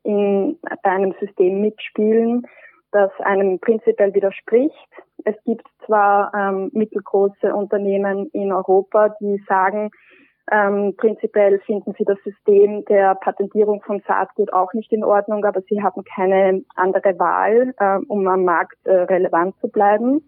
in, 0.02 0.58
bei 0.82 0.90
einem 0.90 1.14
System 1.20 1.60
mitspielen, 1.60 2.46
das 2.92 3.10
einem 3.20 3.58
prinzipiell 3.58 4.14
widerspricht. 4.14 4.88
Es 5.24 5.36
gibt 5.44 5.66
zwar 5.84 6.32
ähm, 6.34 6.70
mittelgroße 6.72 7.54
Unternehmen 7.54 8.28
in 8.32 8.52
Europa, 8.52 9.10
die 9.20 9.42
sagen, 9.46 9.90
ähm, 10.50 10.94
prinzipiell 10.96 11.60
finden 11.60 11.94
sie 11.98 12.04
das 12.04 12.18
System 12.24 12.84
der 12.86 13.14
Patentierung 13.16 13.82
von 13.82 14.02
Saatgut 14.06 14.52
auch 14.52 14.72
nicht 14.72 14.90
in 14.92 15.04
Ordnung, 15.04 15.44
aber 15.44 15.60
sie 15.62 15.82
haben 15.82 16.02
keine 16.04 16.62
andere 16.74 17.18
Wahl, 17.18 17.74
äh, 17.78 17.98
um 18.08 18.26
am 18.26 18.44
Markt 18.44 18.78
äh, 18.84 18.92
relevant 18.92 19.56
zu 19.60 19.68
bleiben. 19.68 20.26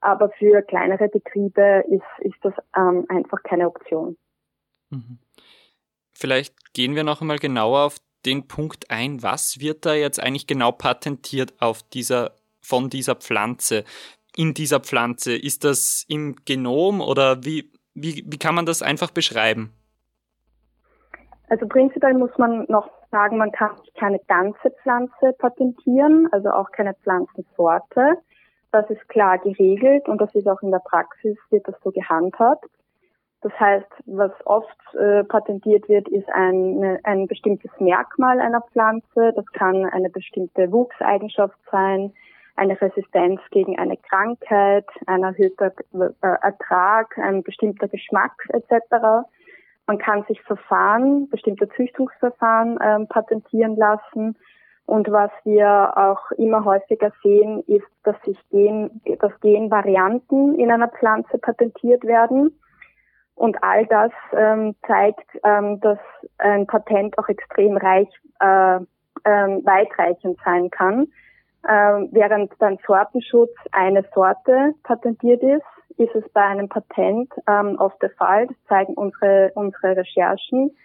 Aber 0.00 0.30
für 0.30 0.62
kleinere 0.62 1.08
Betriebe 1.08 1.84
ist, 1.88 2.02
ist 2.20 2.38
das 2.42 2.54
ähm, 2.76 3.06
einfach 3.08 3.42
keine 3.42 3.66
Option. 3.66 4.16
Mhm. 4.90 5.18
Vielleicht 6.12 6.74
gehen 6.74 6.94
wir 6.94 7.04
noch 7.04 7.20
einmal 7.20 7.38
genauer 7.38 7.80
auf 7.80 7.96
den 8.26 8.46
Punkt 8.46 8.90
ein, 8.90 9.22
was 9.22 9.60
wird 9.60 9.86
da 9.86 9.94
jetzt 9.94 10.20
eigentlich 10.20 10.46
genau 10.46 10.72
patentiert 10.72 11.54
auf 11.60 11.82
dieser, 11.82 12.32
von 12.60 12.90
dieser 12.90 13.14
Pflanze, 13.14 13.84
in 14.36 14.54
dieser 14.54 14.80
Pflanze? 14.80 15.34
Ist 15.34 15.64
das 15.64 16.04
im 16.08 16.36
Genom 16.44 17.00
oder 17.00 17.44
wie, 17.44 17.72
wie, 17.94 18.24
wie 18.26 18.38
kann 18.38 18.54
man 18.54 18.66
das 18.66 18.82
einfach 18.82 19.10
beschreiben? 19.10 19.72
Also 21.48 21.66
prinzipiell 21.66 22.14
muss 22.14 22.30
man 22.38 22.64
noch 22.68 22.88
sagen, 23.10 23.36
man 23.36 23.50
kann 23.50 23.72
keine 23.98 24.20
ganze 24.28 24.70
Pflanze 24.82 25.32
patentieren, 25.38 26.28
also 26.30 26.50
auch 26.50 26.70
keine 26.70 26.94
Pflanzensorte. 26.94 28.18
Das 28.70 28.88
ist 28.88 29.08
klar 29.08 29.38
geregelt 29.38 30.06
und 30.08 30.20
das 30.20 30.32
ist 30.34 30.46
auch 30.46 30.62
in 30.62 30.70
der 30.70 30.78
Praxis, 30.78 31.36
wird 31.50 31.66
das 31.66 31.74
so 31.82 31.90
gehandhabt. 31.90 32.70
Das 33.42 33.52
heißt, 33.58 33.88
was 34.04 34.32
oft 34.44 34.94
äh, 34.94 35.24
patentiert 35.24 35.88
wird, 35.88 36.08
ist 36.08 36.28
ein, 36.30 36.98
ein 37.04 37.26
bestimmtes 37.26 37.70
Merkmal 37.78 38.38
einer 38.38 38.60
Pflanze. 38.60 39.32
Das 39.34 39.46
kann 39.52 39.86
eine 39.86 40.10
bestimmte 40.10 40.70
Wuchseigenschaft 40.70 41.58
sein, 41.70 42.12
eine 42.56 42.78
Resistenz 42.78 43.40
gegen 43.50 43.78
eine 43.78 43.96
Krankheit, 43.96 44.84
ein 45.06 45.22
erhöhter 45.22 45.72
äh, 45.94 46.10
Ertrag, 46.20 47.16
ein 47.16 47.42
bestimmter 47.42 47.88
Geschmack 47.88 48.32
etc. 48.50 49.26
Man 49.86 49.96
kann 49.98 50.24
sich 50.28 50.40
Verfahren, 50.42 51.30
bestimmte 51.30 51.68
Züchtungsverfahren 51.70 52.78
ähm, 52.82 53.08
patentieren 53.08 53.76
lassen. 53.76 54.36
Und 54.84 55.10
was 55.10 55.30
wir 55.44 55.96
auch 55.96 56.30
immer 56.32 56.64
häufiger 56.64 57.12
sehen, 57.22 57.62
ist, 57.66 57.86
dass 58.02 58.16
sich 58.22 58.38
Gen, 58.50 59.00
dass 59.18 59.32
Genvarianten 59.40 60.56
in 60.56 60.70
einer 60.70 60.88
Pflanze 60.88 61.38
patentiert 61.38 62.04
werden. 62.04 62.60
Und 63.40 63.56
all 63.62 63.86
das 63.86 64.12
ähm, 64.36 64.74
zeigt, 64.86 65.26
ähm, 65.44 65.80
dass 65.80 65.98
ein 66.36 66.66
Patent 66.66 67.16
auch 67.16 67.26
extrem 67.26 67.78
reich, 67.78 68.06
äh, 68.38 68.76
äh, 68.76 69.64
weitreichend 69.64 70.38
sein 70.44 70.68
kann. 70.68 71.06
Äh, 71.62 72.06
während 72.12 72.58
beim 72.58 72.76
Sortenschutz 72.86 73.54
eine 73.72 74.04
Sorte 74.14 74.74
patentiert 74.82 75.42
ist, 75.42 75.64
ist 75.96 76.14
es 76.14 76.30
bei 76.34 76.42
einem 76.42 76.68
Patent 76.68 77.32
ähm, 77.48 77.76
oft 77.78 78.02
der 78.02 78.10
Fall, 78.10 78.46
das 78.46 78.56
zeigen 78.68 78.92
unsere, 78.92 79.52
unsere 79.54 79.96
Recherchen, 79.96 80.76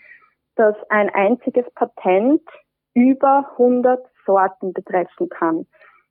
dass 0.55 0.77
ein 0.87 1.09
einziges 1.09 1.65
Patent 1.73 2.41
über 2.93 3.49
100 3.57 3.99
Sorten 4.25 4.71
betreffen 4.71 5.27
kann. 5.27 5.67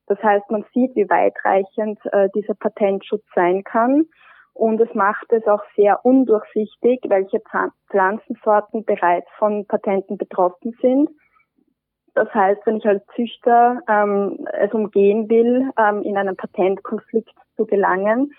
Das 0.09 0.23
heißt, 0.23 0.51
man 0.51 0.67
sieht, 0.75 0.95
wie 0.95 1.09
weitreichend 1.09 2.01
äh, 2.13 2.29
dieser 2.35 2.55
Patentschutz 2.55 3.25
sein 3.35 3.65
kann. 3.65 4.05
Und 4.55 4.81
es 4.81 4.95
macht 4.95 5.33
es 5.33 5.47
auch 5.47 5.63
sehr 5.77 6.05
undurchsichtig, 6.05 7.01
welche 7.09 7.43
Pflanzensorten 7.91 8.85
bereits 8.85 9.27
von 9.37 9.67
Patenten 9.67 10.17
betroffen 10.17 10.77
sind. 10.81 11.11
Das 12.15 12.33
heißt, 12.33 12.61
wenn 12.65 12.77
ich 12.77 12.87
als 12.87 13.03
Züchter 13.17 13.81
ähm, 13.89 14.47
es 14.53 14.73
umgehen 14.73 15.29
will, 15.29 15.71
ähm, 15.77 16.03
in 16.03 16.17
einen 16.17 16.37
Patentkonflikt 16.37 17.35
zu 17.57 17.67
gelangen, 17.67 18.33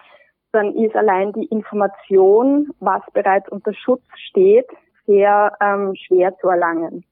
dann 0.54 0.74
ist 0.74 0.96
allein 0.96 1.34
die 1.34 1.46
Information, 1.46 2.70
was 2.80 3.02
bereits 3.14 3.50
unter 3.50 3.74
Schutz 3.74 4.04
steht, 4.30 4.68
sehr 5.06 5.52
ähm, 5.62 5.94
schwer 5.96 6.38
zu 6.40 6.48
erlangen. 6.48 7.04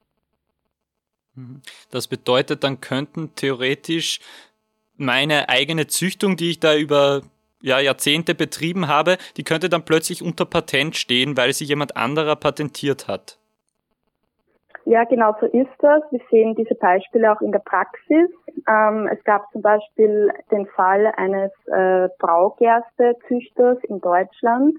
Mhm. 1.36 1.62
Das 1.92 2.08
bedeutet, 2.08 2.64
dann 2.64 2.80
könnten 2.80 3.36
theoretisch 3.36 4.22
meine 4.96 5.50
eigene 5.50 5.88
Züchtung, 5.88 6.38
die 6.38 6.52
ich 6.52 6.60
da 6.62 6.76
über 6.76 7.22
ja, 7.64 7.80
Jahrzehnte 7.80 8.36
betrieben 8.36 8.88
habe, 8.88 9.18
die 9.38 9.44
könnte 9.44 9.70
dann 9.70 9.86
plötzlich 9.86 10.22
unter 10.22 10.46
Patent 10.46 10.96
stehen, 10.96 11.36
weil 11.38 11.54
sie 11.54 11.66
jemand 11.66 11.98
anderer 11.98 12.36
patentiert 12.36 13.08
hat. 13.08 13.40
Ja, 14.86 15.06
genau 15.06 15.34
so 15.40 15.46
ist 15.46 15.72
das. 15.80 16.04
Wir 16.12 16.20
sehen 16.30 16.56
diese 16.56 16.76
Beispiele 16.76 17.32
auch 17.32 17.40
in 17.40 17.54
der 17.54 17.60
Praxis. 17.60 18.30
Ähm, 18.68 19.08
es 19.08 19.24
gab 19.24 19.50
zum 19.54 19.62
Beispiel 19.62 20.30
den 20.52 20.68
Fall 20.68 21.06
eines 21.16 21.52
äh, 21.68 22.10
Braugerstezüchters 22.20 23.78
in 23.88 24.02
Deutschland, 24.02 24.76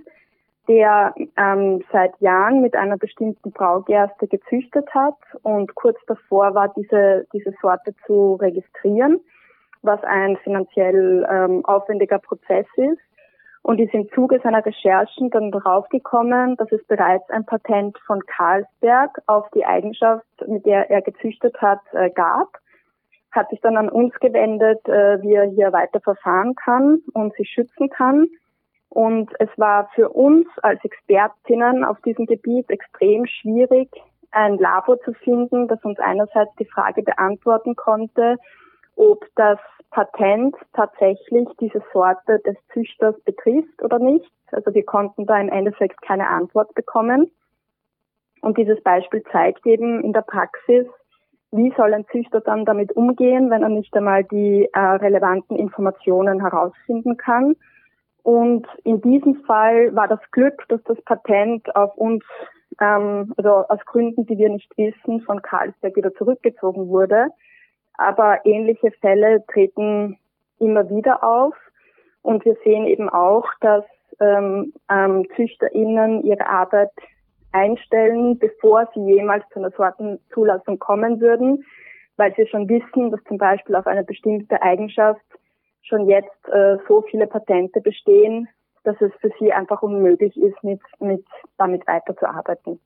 der 0.69 1.14
ähm, 1.38 1.83
seit 1.91 2.21
Jahren 2.21 2.61
mit 2.61 2.76
einer 2.76 2.99
bestimmten 2.99 3.50
Braugerste 3.50 4.29
gezüchtet 4.29 4.87
hat 4.95 5.17
und 5.43 5.75
kurz 5.75 5.97
davor 6.07 6.55
war, 6.55 6.73
diese, 6.76 7.26
diese 7.33 7.55
Sorte 7.62 7.94
zu 8.07 8.35
registrieren, 8.35 9.20
was 9.85 10.03
ein 10.05 10.37
finanziell 10.38 11.27
ähm, 11.31 11.64
aufwendiger 11.64 12.18
Prozess 12.18 12.66
ist 12.77 13.01
und 13.62 13.81
ist 13.81 13.94
im 13.94 14.11
Zuge 14.11 14.40
seiner 14.42 14.64
Recherchen 14.64 15.31
dann 15.31 15.51
darauf 15.51 15.88
gekommen, 15.88 16.57
dass 16.57 16.70
es 16.70 16.85
bereits 16.87 17.29
ein 17.31 17.47
Patent 17.47 17.99
von 18.07 18.20
Carlsberg 18.27 19.23
auf 19.27 19.49
die 19.55 19.64
Eigenschaft, 19.64 20.27
mit 20.47 20.66
der 20.66 20.90
er 20.90 21.01
gezüchtet 21.01 21.57
hat, 21.62 21.81
äh, 21.92 22.11
gab. 22.11 22.59
Hat 23.33 23.49
sich 23.49 23.61
dann 23.62 23.77
an 23.77 23.88
uns 23.88 24.14
gewendet, 24.20 24.87
äh, 24.87 25.20
wie 25.23 25.33
er 25.33 25.47
hier 25.47 25.73
weiter 25.73 26.01
verfahren 26.01 26.55
kann 26.55 27.01
und 27.14 27.35
sich 27.37 27.49
schützen 27.49 27.88
kann. 27.88 28.29
Und 28.90 29.33
es 29.38 29.49
war 29.57 29.88
für 29.94 30.11
uns 30.11 30.47
als 30.62 30.85
Expertinnen 30.85 31.85
auf 31.85 32.01
diesem 32.03 32.27
Gebiet 32.27 32.68
extrem 32.70 33.27
schwierig, 33.27 33.90
ein 34.31 34.59
Labor 34.59 35.01
zu 35.01 35.14
finden, 35.14 35.68
das 35.68 35.83
uns 35.85 35.99
einerseits 35.99 36.55
die 36.57 36.66
Frage 36.66 37.03
beantworten 37.03 37.77
konnte, 37.77 38.37
ob 38.96 39.24
das 39.37 39.59
Patent 39.90 40.57
tatsächlich 40.72 41.48
diese 41.61 41.83
Sorte 41.92 42.40
des 42.40 42.57
Züchters 42.72 43.18
betrifft 43.22 43.83
oder 43.83 43.98
nicht. 43.98 44.30
Also 44.50 44.74
wir 44.74 44.85
konnten 44.85 45.26
da 45.26 45.40
im 45.40 45.48
Endeffekt 45.48 46.02
keine 46.02 46.28
Antwort 46.28 46.74
bekommen. 46.74 47.30
Und 48.40 48.59
dieses 48.59 48.83
Beispiel 48.83 49.22
zeigt 49.33 49.66
eben 49.66 50.02
in 50.02 50.12
der 50.12 50.22
Praxis, 50.22 50.87
wie 51.52 51.72
soll 51.76 51.94
ein 51.94 52.07
Züchter 52.11 52.40
dann 52.40 52.64
damit 52.64 52.92
umgehen, 52.96 53.48
wenn 53.50 53.62
er 53.62 53.68
nicht 53.68 53.96
einmal 53.96 54.24
die 54.24 54.68
äh, 54.72 54.78
relevanten 54.78 55.57
Informationen 55.57 56.40
herausfinden 56.40 57.16
kann. 57.16 57.54
Und 58.24 58.66
in 58.83 59.00
diesem 59.00 59.44
Fall 59.44 59.94
war 59.94 60.09
das 60.09 60.20
Glück, 60.33 60.64
dass 60.68 60.83
das 60.85 61.00
Patent 61.02 61.74
auf 61.76 61.96
uns, 61.96 62.24
ähm, 62.80 63.33
also 63.37 63.50
aus 63.68 63.85
Gründen, 63.87 64.26
die 64.26 64.37
wir 64.37 64.48
nicht 64.48 64.76
wissen, 64.76 65.20
von 65.20 65.42
Karlsberg 65.42 65.94
wieder 65.94 66.12
zurückgezogen 66.14 66.88
wurde. 66.88 67.28
Aber 67.94 68.44
ähnliche 68.44 68.90
Fälle 69.00 69.44
treten 69.46 70.18
immer 70.59 70.88
wieder 70.90 71.22
auf. 71.22 71.54
Und 72.22 72.44
wir 72.44 72.57
sehen 72.64 72.87
eben 72.87 73.09
auch, 73.09 73.46
dass 73.61 73.85
ähm, 74.20 74.72
ähm, 74.90 75.26
ZüchterInnen 75.37 76.22
ihre 76.24 76.46
Arbeit 76.46 76.90
einstellen, 77.52 78.38
bevor 78.38 78.88
sie 78.94 79.00
jemals 79.00 79.44
zu 79.52 79.61
einer 79.61 79.70
Sortenzulassung 79.70 80.78
kommen 80.78 81.20
würden, 81.20 81.64
weil 82.16 82.35
sie 82.35 82.46
schon 82.46 82.68
wissen, 82.68 83.11
dass 83.11 83.22
zum 83.24 83.38
Beispiel 83.38 83.76
auf 83.76 83.87
eine 83.87 84.04
bestimmte 84.04 84.61
Eigenschaft 84.62 85.20
schon 85.83 86.09
jetzt 86.09 86.48
äh, 86.48 86.78
so 86.88 87.02
viele 87.02 87.26
Patente 87.26 87.80
bestehen, 87.80 88.48
dass 88.85 89.00
es 89.00 89.12
für 89.20 89.30
sie 89.38 89.52
einfach 89.52 89.83
unmöglich 89.83 90.37
ist, 90.37 90.62
mit, 90.62 90.80
mit 90.98 91.24
damit 91.59 91.87
weiterzuarbeiten. 91.87 92.80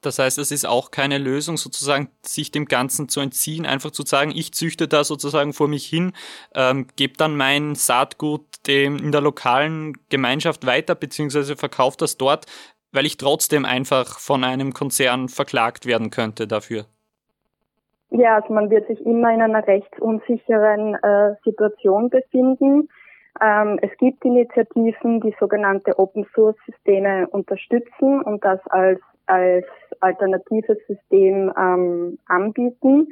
Das 0.00 0.18
heißt, 0.18 0.38
es 0.38 0.52
ist 0.52 0.64
auch 0.64 0.90
keine 0.90 1.18
Lösung, 1.18 1.56
sozusagen 1.56 2.08
sich 2.22 2.52
dem 2.52 2.66
Ganzen 2.66 3.08
zu 3.08 3.20
entziehen, 3.20 3.66
einfach 3.66 3.90
zu 3.90 4.02
sagen, 4.04 4.30
ich 4.30 4.52
züchte 4.52 4.86
da 4.86 5.02
sozusagen 5.02 5.52
vor 5.52 5.66
mich 5.66 5.86
hin, 5.86 6.12
ähm, 6.54 6.86
gebe 6.96 7.14
dann 7.16 7.36
mein 7.36 7.74
Saatgut 7.74 8.42
dem 8.66 8.98
in 8.98 9.10
der 9.10 9.20
lokalen 9.20 9.94
Gemeinschaft 10.08 10.66
weiter, 10.66 10.94
beziehungsweise 10.94 11.56
verkaufe 11.56 11.96
das 11.98 12.16
dort, 12.16 12.46
weil 12.92 13.06
ich 13.06 13.16
trotzdem 13.16 13.64
einfach 13.64 14.18
von 14.20 14.44
einem 14.44 14.72
Konzern 14.72 15.28
verklagt 15.28 15.86
werden 15.86 16.10
könnte 16.10 16.46
dafür. 16.46 16.86
Ja, 18.10 18.36
also 18.36 18.54
man 18.54 18.70
wird 18.70 18.86
sich 18.86 19.04
immer 19.04 19.34
in 19.34 19.42
einer 19.42 19.66
rechtsunsicheren 19.66 20.94
äh, 20.94 21.34
Situation 21.44 22.08
befinden. 22.08 22.88
Ähm, 23.40 23.78
es 23.82 23.90
gibt 23.98 24.24
Initiativen, 24.24 25.20
die 25.20 25.34
sogenannte 25.38 25.98
Open 25.98 26.26
Source 26.34 26.56
Systeme 26.66 27.28
unterstützen 27.28 28.22
und 28.22 28.44
das 28.44 28.60
als 28.68 29.00
als 29.28 29.66
alternatives 30.00 30.78
System 30.86 31.52
ähm, 31.56 32.18
anbieten. 32.26 33.08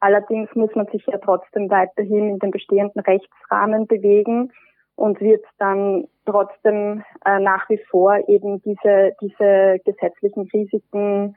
Allerdings 0.00 0.54
muss 0.54 0.74
man 0.74 0.86
sich 0.88 1.04
ja 1.06 1.18
trotzdem 1.18 1.70
weiterhin 1.70 2.28
in 2.28 2.38
den 2.38 2.50
bestehenden 2.50 3.00
Rechtsrahmen 3.00 3.86
bewegen 3.86 4.52
und 4.96 5.20
wird 5.20 5.44
dann 5.58 6.06
trotzdem 6.26 7.02
äh, 7.24 7.38
nach 7.38 7.68
wie 7.68 7.78
vor 7.90 8.16
eben 8.28 8.60
diese, 8.62 9.14
diese 9.20 9.80
gesetzlichen 9.84 10.48
Risiken 10.52 11.36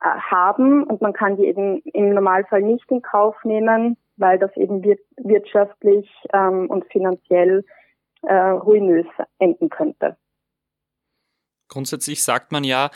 äh, 0.00 0.06
haben 0.06 0.84
und 0.84 1.00
man 1.00 1.12
kann 1.12 1.36
die 1.36 1.46
eben 1.46 1.80
im 1.92 2.10
Normalfall 2.14 2.62
nicht 2.62 2.90
in 2.90 3.02
Kauf 3.02 3.36
nehmen, 3.44 3.96
weil 4.16 4.38
das 4.38 4.54
eben 4.56 4.82
wir 4.82 4.98
wirtschaftlich 5.16 6.10
ähm, 6.32 6.68
und 6.68 6.84
finanziell 6.90 7.64
äh, 8.22 8.34
ruinös 8.34 9.06
enden 9.38 9.70
könnte. 9.70 10.16
Grundsätzlich 11.68 12.22
sagt 12.22 12.52
man 12.52 12.64
ja, 12.64 12.90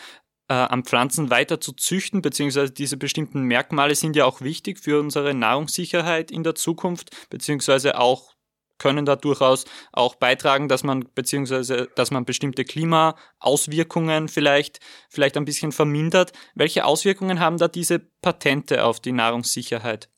äh, 0.49 0.55
an 0.55 0.85
Pflanzen 0.85 1.31
weiter 1.31 1.61
zu 1.61 1.73
züchten, 1.73 2.23
beziehungsweise 2.23 2.73
diese 2.73 2.97
bestimmten 2.97 3.43
Merkmale 3.43 3.95
sind 3.95 4.17
ja 4.17 4.25
auch 4.25 4.41
wichtig 4.41 4.79
für 4.79 5.01
unsere 5.01 5.35
Nahrungssicherheit 5.35 6.31
in 6.31 6.43
der 6.43 6.55
Zukunft, 6.55 7.11
beziehungsweise 7.31 7.99
auch 7.99 8.35
können 8.79 9.05
da 9.05 9.17
durchaus 9.17 9.65
auch 9.93 10.15
beitragen, 10.15 10.69
dass 10.69 10.85
man 10.85 11.09
beziehungsweise 11.15 11.89
dass 11.97 12.11
man 12.11 12.25
bestimmte 12.25 12.65
Klimaauswirkungen 12.65 14.29
vielleicht 14.29 14.79
vielleicht 15.11 15.37
ein 15.37 15.45
bisschen 15.45 15.73
vermindert. 15.73 16.33
Welche 16.55 16.85
Auswirkungen 16.85 17.41
haben 17.41 17.59
da 17.59 17.69
diese 17.69 17.99
Patente 17.99 18.85
auf 18.85 19.01
die 19.01 19.13
Nahrungssicherheit? 19.13 20.09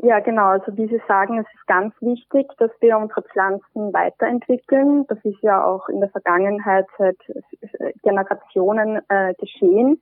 Ja, 0.00 0.20
genau. 0.20 0.46
Also 0.46 0.76
wie 0.76 0.86
Sie 0.86 1.00
sagen, 1.08 1.38
es 1.38 1.46
ist 1.54 1.66
ganz 1.66 1.92
wichtig, 2.00 2.46
dass 2.58 2.70
wir 2.80 2.96
unsere 2.98 3.22
Pflanzen 3.22 3.92
weiterentwickeln. 3.92 5.06
Das 5.08 5.18
ist 5.24 5.42
ja 5.42 5.64
auch 5.64 5.88
in 5.88 6.00
der 6.00 6.08
Vergangenheit 6.10 6.86
seit 6.96 7.18
Generationen 8.04 9.00
äh, 9.08 9.34
geschehen. 9.34 10.00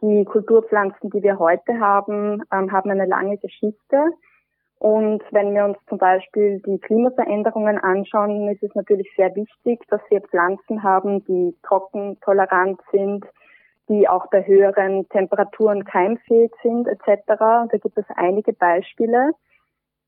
Die 0.00 0.24
Kulturpflanzen, 0.24 1.10
die 1.10 1.22
wir 1.22 1.38
heute 1.38 1.78
haben, 1.78 2.42
ähm, 2.52 2.72
haben 2.72 2.90
eine 2.90 3.04
lange 3.04 3.36
Geschichte. 3.36 4.12
Und 4.78 5.22
wenn 5.32 5.54
wir 5.54 5.64
uns 5.64 5.76
zum 5.88 5.98
Beispiel 5.98 6.62
die 6.64 6.78
Klimaveränderungen 6.78 7.78
anschauen, 7.78 8.48
ist 8.48 8.62
es 8.62 8.74
natürlich 8.74 9.12
sehr 9.16 9.34
wichtig, 9.34 9.80
dass 9.88 10.00
wir 10.08 10.20
Pflanzen 10.20 10.82
haben, 10.84 11.24
die 11.24 11.54
trockentolerant 11.64 12.80
sind, 12.92 13.26
die 13.88 14.08
auch 14.08 14.26
bei 14.30 14.46
höheren 14.46 15.08
Temperaturen 15.08 15.84
keimfähig 15.84 16.52
sind 16.62 16.86
etc. 16.86 17.22
Da 17.26 17.66
gibt 17.80 17.96
es 17.96 18.04
einige 18.16 18.52
Beispiele. 18.52 19.32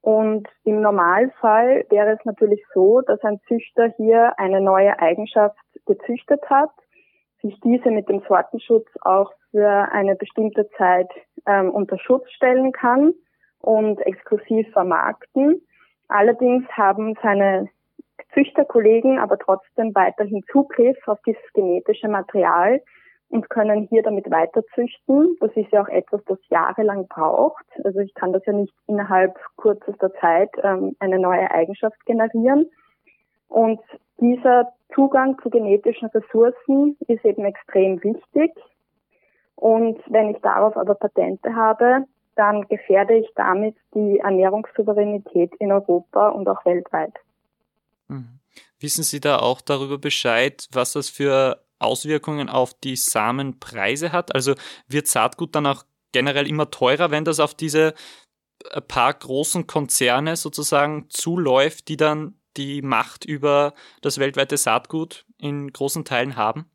Und 0.03 0.49
im 0.65 0.81
Normalfall 0.81 1.85
wäre 1.91 2.13
es 2.13 2.25
natürlich 2.25 2.63
so, 2.73 3.01
dass 3.03 3.23
ein 3.23 3.41
Züchter 3.49 3.93
hier 3.97 4.39
eine 4.39 4.61
neue 4.61 4.99
Eigenschaft 4.99 5.59
gezüchtet 5.87 6.41
hat, 6.49 6.71
sich 7.43 7.59
diese 7.61 7.91
mit 7.91 8.09
dem 8.09 8.23
Sortenschutz 8.27 8.89
auch 9.03 9.33
für 9.51 9.69
eine 9.93 10.15
bestimmte 10.15 10.69
Zeit 10.79 11.11
ähm, 11.47 11.71
unter 11.71 11.99
Schutz 11.99 12.31
stellen 12.31 12.73
kann 12.73 13.13
und 13.61 14.01
exklusiv 14.01 14.71
vermarkten. 14.73 15.61
Allerdings 16.09 16.67
haben 16.73 17.17
seine 17.23 17.69
Züchterkollegen 18.33 19.19
aber 19.19 19.39
trotzdem 19.39 19.95
weiterhin 19.95 20.43
Zugriff 20.51 20.97
auf 21.07 21.19
dieses 21.27 21.53
genetische 21.53 22.09
Material 22.09 22.81
und 23.31 23.49
können 23.49 23.87
hier 23.89 24.03
damit 24.03 24.31
weiter 24.31 24.63
züchten. 24.75 25.37
Das 25.41 25.53
ist 25.55 25.71
ja 25.73 25.83
auch 25.83 25.89
etwas, 25.89 26.21
das 26.27 26.39
jahrelang 26.51 27.07
braucht. 27.07 27.65
Also 27.85 28.01
ich 28.01 28.13
kann 28.15 28.33
das 28.33 28.45
ja 28.45 28.53
nicht 28.53 28.75
innerhalb 28.87 29.39
kürzester 29.57 30.13
Zeit 30.15 30.51
ähm, 30.63 30.97
eine 30.99 31.19
neue 31.19 31.51
Eigenschaft 31.51 32.05
generieren. 32.07 32.67
Und 33.49 33.81
dieser 34.21 34.73
Zugang 34.95 35.39
zu 35.43 35.51
genetischen 35.51 36.09
Ressourcen 36.09 36.97
ist 37.07 37.25
eben 37.25 37.45
extrem 37.45 38.03
wichtig. 38.03 38.53
Und 39.55 40.01
wenn 40.09 40.31
ich 40.31 40.39
darauf 40.43 40.77
aber 40.77 40.95
Patente 40.95 41.55
habe, 41.55 42.05
dann 42.35 42.67
gefährde 42.69 43.15
ich 43.15 43.29
damit 43.37 43.77
die 43.95 44.19
Ernährungssouveränität 44.19 45.55
in 45.61 45.71
Europa 45.71 46.31
und 46.31 46.49
auch 46.49 46.65
weltweit. 46.65 47.13
Mhm. 48.09 48.41
Wissen 48.81 49.05
Sie 49.05 49.21
da 49.21 49.39
auch 49.39 49.61
darüber 49.61 49.99
Bescheid, 49.99 50.67
was 50.73 50.95
das 50.95 51.11
für 51.11 51.61
Auswirkungen 51.81 52.49
auf 52.49 52.75
die 52.75 52.97
Samenpreise 52.97 54.13
hat? 54.13 54.35
Also 54.35 54.55
wird 54.89 55.07
Saatgut 55.07 55.55
dann 55.55 55.67
auch 55.67 55.85
generell 56.13 56.49
immer 56.49 56.71
teurer, 56.71 57.11
wenn 57.11 57.25
das 57.25 57.41
auf 57.41 57.55
diese 57.55 57.95
äh, 58.71 58.81
paar 58.81 59.15
großen 59.15 59.67
Konzerne 59.67 60.37
sozusagen 60.37 61.07
zuläuft, 61.09 61.89
die 61.89 61.97
dann 61.97 62.35
die 62.57 62.83
Macht 62.83 63.25
über 63.25 63.75
das 64.03 64.19
weltweite 64.19 64.57
Saatgut 64.57 65.25
in 65.39 65.73
großen 65.73 66.05
Teilen 66.05 66.37
haben? 66.37 66.67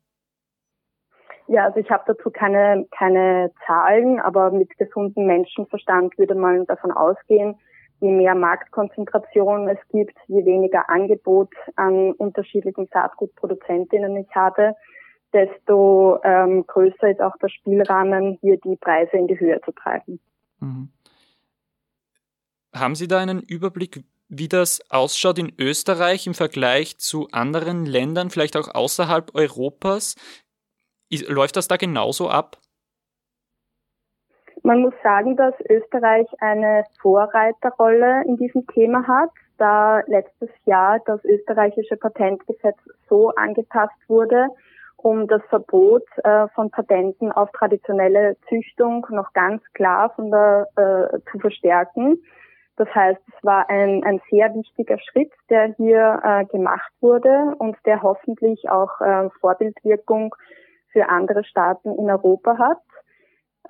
Ja, 1.48 1.64
also 1.66 1.78
ich 1.78 1.90
habe 1.90 2.02
dazu 2.06 2.30
keine, 2.30 2.86
keine 2.90 3.52
Zahlen, 3.66 4.18
aber 4.18 4.50
mit 4.50 4.76
gesundem 4.78 5.26
Menschenverstand 5.26 6.18
würde 6.18 6.34
man 6.34 6.66
davon 6.66 6.90
ausgehen, 6.90 7.56
je 8.00 8.10
mehr 8.10 8.34
Marktkonzentration 8.34 9.68
es 9.68 9.78
gibt, 9.90 10.16
je 10.26 10.44
weniger 10.44 10.90
Angebot 10.90 11.50
an 11.76 12.12
unterschiedlichen 12.12 12.88
Saatgutproduzentinnen 12.92 14.16
ich 14.16 14.34
habe, 14.34 14.74
desto 15.36 16.18
ähm, 16.24 16.66
größer 16.66 17.10
ist 17.10 17.20
auch 17.20 17.36
der 17.36 17.48
Spielrahmen, 17.48 18.38
hier 18.40 18.56
die 18.56 18.76
Preise 18.76 19.18
in 19.18 19.28
die 19.28 19.38
Höhe 19.38 19.60
zu 19.60 19.72
treiben. 19.72 20.18
Mhm. 20.60 20.88
Haben 22.74 22.94
Sie 22.94 23.06
da 23.06 23.18
einen 23.18 23.42
Überblick, 23.42 24.04
wie 24.28 24.48
das 24.48 24.80
ausschaut 24.90 25.38
in 25.38 25.52
Österreich 25.58 26.26
im 26.26 26.34
Vergleich 26.34 26.98
zu 26.98 27.28
anderen 27.32 27.84
Ländern, 27.84 28.30
vielleicht 28.30 28.56
auch 28.56 28.74
außerhalb 28.74 29.34
Europas? 29.34 30.16
Läuft 31.28 31.56
das 31.56 31.68
da 31.68 31.76
genauso 31.76 32.28
ab? 32.30 32.56
Man 34.62 34.80
muss 34.80 34.94
sagen, 35.02 35.36
dass 35.36 35.54
Österreich 35.68 36.26
eine 36.40 36.84
Vorreiterrolle 37.00 38.24
in 38.24 38.36
diesem 38.36 38.66
Thema 38.66 39.06
hat, 39.06 39.30
da 39.58 40.00
letztes 40.06 40.50
Jahr 40.64 40.98
das 41.06 41.22
österreichische 41.24 41.96
Patentgesetz 41.96 42.78
so 43.08 43.30
angepasst 43.36 43.96
wurde, 44.08 44.48
um 45.06 45.28
das 45.28 45.40
Verbot 45.50 46.02
äh, 46.24 46.48
von 46.56 46.72
Patenten 46.72 47.30
auf 47.30 47.48
traditionelle 47.52 48.36
Züchtung 48.48 49.06
noch 49.10 49.32
ganz 49.34 49.62
klar 49.72 50.10
von 50.16 50.32
der, 50.32 50.66
äh, 50.74 51.20
zu 51.30 51.38
verstärken. 51.38 52.20
Das 52.76 52.92
heißt, 52.92 53.20
es 53.28 53.44
war 53.44 53.70
ein, 53.70 54.02
ein 54.02 54.20
sehr 54.28 54.52
wichtiger 54.52 54.98
Schritt, 54.98 55.30
der 55.48 55.74
hier 55.76 56.20
äh, 56.24 56.44
gemacht 56.46 56.90
wurde 57.00 57.54
und 57.58 57.76
der 57.86 58.02
hoffentlich 58.02 58.68
auch 58.68 59.00
äh, 59.00 59.30
Vorbildwirkung 59.40 60.34
für 60.90 61.08
andere 61.08 61.44
Staaten 61.44 61.94
in 61.94 62.10
Europa 62.10 62.58
hat. 62.58 62.82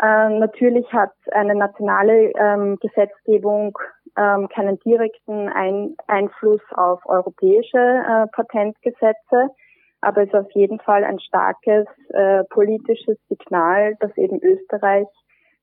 Äh, 0.00 0.38
natürlich 0.38 0.90
hat 0.90 1.12
eine 1.32 1.54
nationale 1.54 2.32
ähm, 2.34 2.78
Gesetzgebung 2.80 3.76
ähm, 4.16 4.48
keinen 4.48 4.78
direkten 4.78 5.50
Ein 5.50 5.96
Einfluss 6.06 6.62
auf 6.74 7.04
europäische 7.04 7.76
äh, 7.78 8.26
Patentgesetze, 8.32 9.50
aber 10.06 10.22
es 10.22 10.28
ist 10.28 10.34
auf 10.36 10.52
jeden 10.52 10.78
Fall 10.78 11.02
ein 11.02 11.18
starkes 11.18 11.86
äh, 12.10 12.44
politisches 12.44 13.18
Signal, 13.28 13.96
dass 13.98 14.16
eben 14.16 14.40
Österreich 14.40 15.08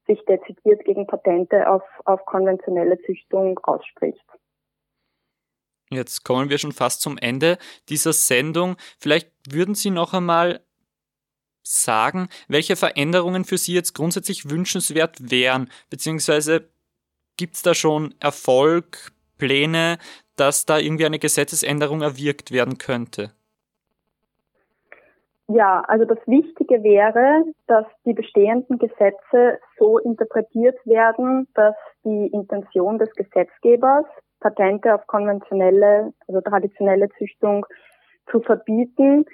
sich 0.06 0.20
dezidiert 0.26 0.84
gegen 0.84 1.08
Patente 1.08 1.70
auf, 1.70 1.84
auf 2.04 2.26
konventionelle 2.26 3.00
Züchtung 3.06 3.58
ausspricht. 3.60 4.22
Jetzt 5.90 6.26
kommen 6.26 6.50
wir 6.50 6.58
schon 6.58 6.74
fast 6.74 7.02
zum 7.02 7.18
Ende 7.18 7.58
dieser 7.88 8.12
Sendung. 8.12 8.76
Vielleicht 9.00 9.32
würden 9.50 9.76
Sie 9.76 9.92
noch 9.92 10.14
einmal 10.14 10.60
sagen, 11.62 12.28
welche 12.50 12.76
Veränderungen 12.76 13.46
für 13.46 13.58
Sie 13.58 13.74
jetzt 13.74 13.94
grundsätzlich 13.94 14.50
wünschenswert 14.50 15.32
wären, 15.32 15.70
beziehungsweise 15.90 16.70
gibt 17.38 17.56
es 17.56 17.62
da 17.62 17.74
schon 17.74 18.14
Erfolg, 18.20 19.14
Pläne, 19.38 20.00
dass 20.36 20.66
da 20.66 20.80
irgendwie 20.80 21.06
eine 21.06 21.20
Gesetzesänderung 21.20 22.02
erwirkt 22.02 22.52
werden 22.52 22.78
könnte? 22.78 23.32
Ja, 25.48 25.84
also 25.88 26.06
das 26.06 26.20
Wichtige 26.26 26.84
wäre, 26.84 27.44
dass 27.68 27.86
die 28.06 28.14
bestehenden 28.14 28.78
Gesetze 28.80 29.60
so 29.78 29.98
interpretiert 29.98 30.78
werden, 30.86 31.48
dass 31.54 31.76
die 32.06 32.28
Intention 32.28 32.98
des 32.98 33.14
Gesetzgebers, 33.14 34.06
Patente 34.40 34.96
auf 34.96 35.06
konventionelle, 35.08 36.14
also 36.28 36.42
traditionelle 36.42 37.10
Züchtung 37.18 37.66
zu 38.30 38.42
verbieten, 38.42 39.26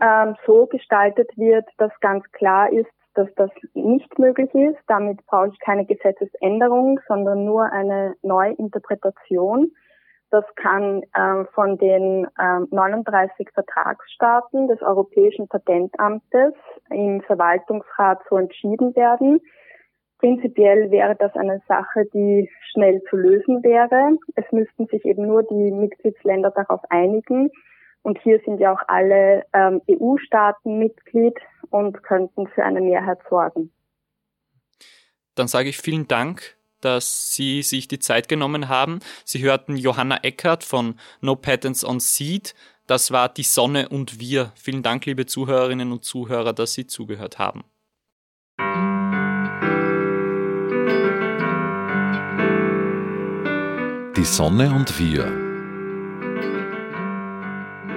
ähm, 0.00 0.36
so 0.46 0.66
gestaltet 0.66 1.30
wird, 1.36 1.68
dass 1.76 1.92
ganz 2.00 2.24
klar 2.32 2.72
ist, 2.72 2.90
dass 3.14 3.28
das 3.34 3.50
nicht 3.74 4.18
möglich 4.18 4.54
ist. 4.54 4.78
Damit 4.86 5.24
brauche 5.26 5.48
ich 5.48 5.58
keine 5.60 5.84
Gesetzesänderung, 5.84 7.00
sondern 7.08 7.44
nur 7.44 7.64
eine 7.72 8.14
Neuinterpretation. 8.22 9.72
Das 10.30 10.44
kann 10.56 11.02
ähm, 11.16 11.48
von 11.54 11.78
den 11.78 12.26
ähm, 12.38 12.68
39 12.70 13.48
Vertragsstaaten 13.54 14.68
des 14.68 14.82
Europäischen 14.82 15.48
Patentamtes 15.48 16.52
im 16.90 17.22
Verwaltungsrat 17.22 18.20
so 18.28 18.36
entschieden 18.36 18.94
werden. 18.94 19.40
Prinzipiell 20.18 20.90
wäre 20.90 21.16
das 21.16 21.34
eine 21.34 21.62
Sache, 21.66 22.04
die 22.12 22.50
schnell 22.72 23.00
zu 23.08 23.16
lösen 23.16 23.62
wäre. 23.62 24.18
Es 24.34 24.44
müssten 24.50 24.86
sich 24.86 25.04
eben 25.04 25.26
nur 25.26 25.44
die 25.44 25.70
Mitgliedsländer 25.70 26.50
darauf 26.50 26.80
einigen. 26.90 27.50
Und 28.02 28.18
hier 28.22 28.40
sind 28.44 28.58
ja 28.58 28.72
auch 28.72 28.82
alle 28.88 29.44
ähm, 29.52 29.80
EU-Staaten 29.88 30.78
Mitglied 30.78 31.38
und 31.70 32.02
könnten 32.02 32.48
für 32.48 32.64
eine 32.64 32.80
Mehrheit 32.80 33.18
sorgen. 33.30 33.72
Dann 35.34 35.46
sage 35.46 35.68
ich 35.68 35.78
vielen 35.78 36.08
Dank, 36.08 36.57
dass 36.80 37.34
Sie 37.34 37.62
sich 37.62 37.88
die 37.88 37.98
Zeit 37.98 38.28
genommen 38.28 38.68
haben. 38.68 39.00
Sie 39.24 39.42
hörten 39.42 39.76
Johanna 39.76 40.18
Eckert 40.22 40.64
von 40.64 40.94
No 41.20 41.36
Patents 41.36 41.84
on 41.84 42.00
Seed. 42.00 42.54
Das 42.86 43.10
war 43.10 43.28
Die 43.28 43.42
Sonne 43.42 43.88
und 43.88 44.20
wir. 44.20 44.52
Vielen 44.54 44.82
Dank, 44.82 45.06
liebe 45.06 45.26
Zuhörerinnen 45.26 45.92
und 45.92 46.04
Zuhörer, 46.04 46.52
dass 46.52 46.74
Sie 46.74 46.86
zugehört 46.86 47.38
haben. 47.38 47.64
Die 54.16 54.24
Sonne 54.24 54.74
und 54.74 54.98
wir 54.98 55.48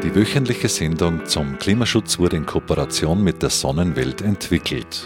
die 0.03 0.15
wöchentliche 0.15 0.67
Sendung 0.67 1.27
zum 1.27 1.59
Klimaschutz 1.59 2.17
wurde 2.17 2.35
in 2.35 2.47
Kooperation 2.47 3.23
mit 3.23 3.43
der 3.43 3.51
Sonnenwelt 3.51 4.23
entwickelt. 4.23 5.05